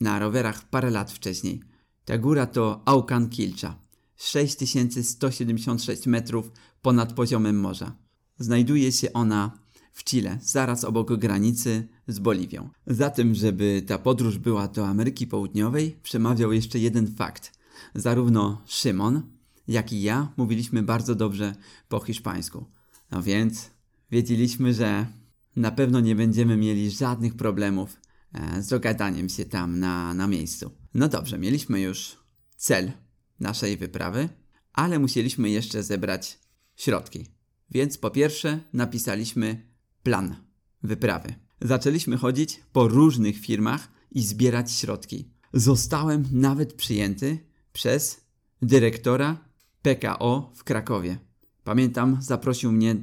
na 0.00 0.18
rowerach 0.18 0.68
parę 0.68 0.90
lat 0.90 1.12
wcześniej. 1.12 1.62
Ta 2.04 2.18
góra 2.18 2.46
to 2.46 2.82
Aukan 2.84 3.28
Kilcha, 3.28 3.78
6176 4.16 6.06
metrów 6.06 6.52
ponad 6.82 7.12
poziomem 7.12 7.60
morza. 7.60 7.96
Znajduje 8.38 8.92
się 8.92 9.12
ona 9.12 9.58
w 9.92 10.04
Chile, 10.04 10.38
zaraz 10.42 10.84
obok 10.84 11.16
granicy 11.16 11.88
z 12.08 12.18
Boliwią. 12.18 12.68
Za 12.86 13.10
tym, 13.10 13.34
żeby 13.34 13.82
ta 13.86 13.98
podróż 13.98 14.38
była 14.38 14.68
do 14.68 14.86
Ameryki 14.86 15.26
Południowej, 15.26 15.96
przemawiał 16.02 16.52
jeszcze 16.52 16.78
jeden 16.78 17.14
fakt. 17.14 17.52
Zarówno 17.94 18.62
Szymon, 18.66 19.22
jak 19.68 19.92
i 19.92 20.02
ja 20.02 20.32
mówiliśmy 20.36 20.82
bardzo 20.82 21.14
dobrze 21.14 21.54
po 21.88 22.00
hiszpańsku. 22.00 22.64
No 23.10 23.22
więc 23.22 23.70
wiedzieliśmy, 24.10 24.74
że 24.74 25.06
na 25.56 25.70
pewno 25.70 26.00
nie 26.00 26.16
będziemy 26.16 26.56
mieli 26.56 26.90
żadnych 26.90 27.34
problemów 27.34 28.00
e, 28.32 28.62
z 28.62 28.68
dogadaniem 28.68 29.28
się 29.28 29.44
tam 29.44 29.78
na, 29.78 30.14
na 30.14 30.26
miejscu. 30.26 30.70
No 30.94 31.08
dobrze, 31.08 31.38
mieliśmy 31.38 31.80
już 31.80 32.16
cel 32.56 32.92
naszej 33.40 33.76
wyprawy, 33.76 34.28
ale 34.72 34.98
musieliśmy 34.98 35.50
jeszcze 35.50 35.82
zebrać 35.82 36.38
środki. 36.76 37.26
Więc 37.70 37.98
po 37.98 38.10
pierwsze 38.10 38.60
napisaliśmy 38.72 39.66
plan 40.02 40.36
wyprawy. 40.82 41.34
Zaczęliśmy 41.60 42.16
chodzić 42.16 42.62
po 42.72 42.88
różnych 42.88 43.38
firmach 43.38 43.88
i 44.10 44.22
zbierać 44.22 44.72
środki. 44.72 45.32
Zostałem 45.52 46.24
nawet 46.32 46.72
przyjęty 46.72 47.38
przez 47.72 48.20
dyrektora 48.62 49.48
PKO 49.82 50.52
w 50.56 50.64
Krakowie. 50.64 51.18
Pamiętam, 51.64 52.18
zaprosił 52.20 52.72
mnie 52.72 52.96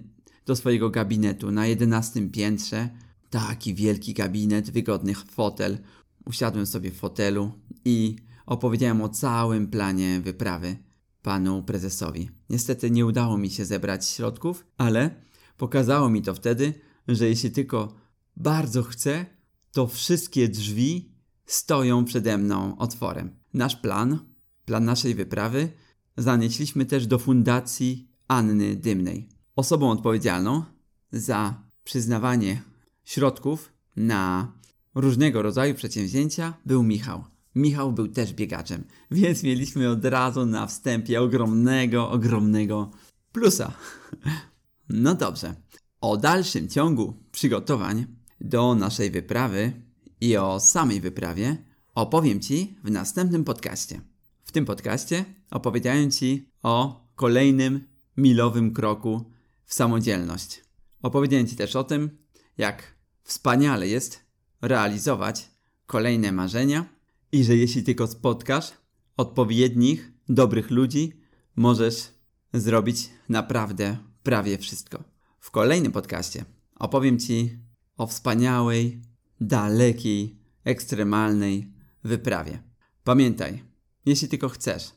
do 0.49 0.55
swojego 0.55 0.89
gabinetu 0.89 1.51
na 1.51 1.67
jedenastym 1.67 2.29
piętrze. 2.29 2.89
Taki 3.29 3.75
wielki 3.75 4.13
gabinet, 4.13 4.71
wygodny 4.71 5.13
fotel. 5.15 5.77
Usiadłem 6.25 6.65
sobie 6.65 6.91
w 6.91 6.97
fotelu 6.97 7.51
i 7.85 8.15
opowiedziałem 8.45 9.01
o 9.01 9.09
całym 9.09 9.67
planie 9.67 10.19
wyprawy 10.19 10.77
panu 11.21 11.63
prezesowi. 11.63 12.29
Niestety 12.49 12.91
nie 12.91 13.05
udało 13.05 13.37
mi 13.37 13.49
się 13.49 13.65
zebrać 13.65 14.07
środków, 14.07 14.65
ale 14.77 15.15
pokazało 15.57 16.09
mi 16.09 16.21
to 16.21 16.33
wtedy, 16.33 16.73
że 17.07 17.29
jeśli 17.29 17.51
tylko 17.51 17.93
bardzo 18.37 18.83
chcę, 18.83 19.25
to 19.71 19.87
wszystkie 19.87 20.47
drzwi 20.47 21.11
stoją 21.45 22.05
przede 22.05 22.37
mną 22.37 22.77
otworem. 22.77 23.35
Nasz 23.53 23.75
plan, 23.75 24.19
plan 24.65 24.85
naszej 24.85 25.15
wyprawy, 25.15 25.71
zanieśliśmy 26.17 26.85
też 26.85 27.07
do 27.07 27.19
Fundacji 27.19 28.11
Anny 28.27 28.75
Dymnej. 28.75 29.38
Osobą 29.55 29.91
odpowiedzialną 29.91 30.63
za 31.11 31.63
przyznawanie 31.83 32.61
środków 33.03 33.73
na 33.95 34.53
różnego 34.95 35.41
rodzaju 35.41 35.75
przedsięwzięcia 35.75 36.53
był 36.65 36.83
Michał. 36.83 37.23
Michał 37.55 37.93
był 37.93 38.07
też 38.07 38.33
biegaczem, 38.33 38.83
więc 39.11 39.43
mieliśmy 39.43 39.89
od 39.89 40.05
razu 40.05 40.45
na 40.45 40.67
wstępie 40.67 41.21
ogromnego, 41.21 42.09
ogromnego 42.09 42.91
plusa. 43.31 43.71
No 44.91 45.15
dobrze. 45.15 45.55
O 46.01 46.17
dalszym 46.17 46.67
ciągu 46.67 47.13
przygotowań 47.31 48.05
do 48.41 48.75
naszej 48.75 49.11
wyprawy 49.11 49.73
i 50.21 50.37
o 50.37 50.59
samej 50.59 51.01
wyprawie 51.01 51.57
opowiem 51.95 52.39
Ci 52.39 52.75
w 52.83 52.91
następnym 52.91 53.43
podcaście. 53.43 54.01
W 54.43 54.51
tym 54.51 54.65
podcaście 54.65 55.25
opowiedziałem 55.51 56.11
Ci 56.11 56.49
o 56.63 57.07
kolejnym 57.15 57.87
milowym 58.17 58.73
kroku 58.73 59.31
w 59.69 59.73
samodzielność. 59.73 60.63
Opowiedziałem 61.01 61.47
Ci 61.47 61.55
też 61.55 61.75
o 61.75 61.83
tym, 61.83 62.17
jak 62.57 62.95
wspaniale 63.23 63.87
jest 63.87 64.19
realizować 64.61 65.49
kolejne 65.85 66.31
marzenia 66.31 66.85
i 67.31 67.43
że 67.43 67.55
jeśli 67.55 67.83
tylko 67.83 68.07
spotkasz 68.07 68.71
odpowiednich, 69.17 70.11
dobrych 70.29 70.71
ludzi, 70.71 71.13
możesz 71.55 72.07
zrobić 72.53 73.09
naprawdę 73.29 73.97
prawie 74.23 74.57
wszystko. 74.57 75.03
W 75.39 75.51
kolejnym 75.51 75.91
podcaście 75.91 76.45
opowiem 76.75 77.19
Ci 77.19 77.57
o 77.97 78.07
wspaniałej, 78.07 79.01
dalekiej, 79.41 80.39
ekstremalnej 80.63 81.73
wyprawie. 82.03 82.63
Pamiętaj, 83.03 83.63
jeśli 84.05 84.27
tylko 84.27 84.49
chcesz, 84.49 84.91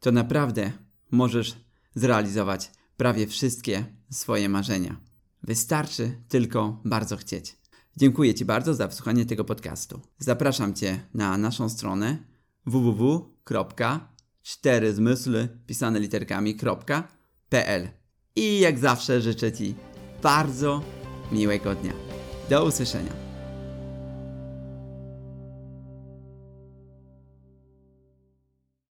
to 0.00 0.12
naprawdę 0.12 0.72
możesz 1.10 1.56
zrealizować 1.94 2.70
prawie 2.96 3.26
wszystkie 3.26 3.84
swoje 4.10 4.48
marzenia. 4.48 5.00
Wystarczy 5.42 6.22
tylko 6.28 6.80
bardzo 6.84 7.16
chcieć. 7.16 7.56
Dziękuję 7.96 8.34
Ci 8.34 8.44
bardzo 8.44 8.74
za 8.74 8.88
wysłuchanie 8.88 9.26
tego 9.26 9.44
podcastu. 9.44 10.00
Zapraszam 10.18 10.74
Cię 10.74 11.00
na 11.14 11.38
naszą 11.38 11.68
stronę 11.68 12.18
www.4zmysły 12.66 15.48
pisane 15.66 16.00
literkami.pl 16.00 17.88
I 18.36 18.60
jak 18.60 18.78
zawsze 18.78 19.20
życzę 19.20 19.52
Ci 19.52 19.74
bardzo 20.22 20.82
miłego 21.32 21.74
dnia. 21.74 21.92
Do 22.50 22.64
usłyszenia. 22.64 23.23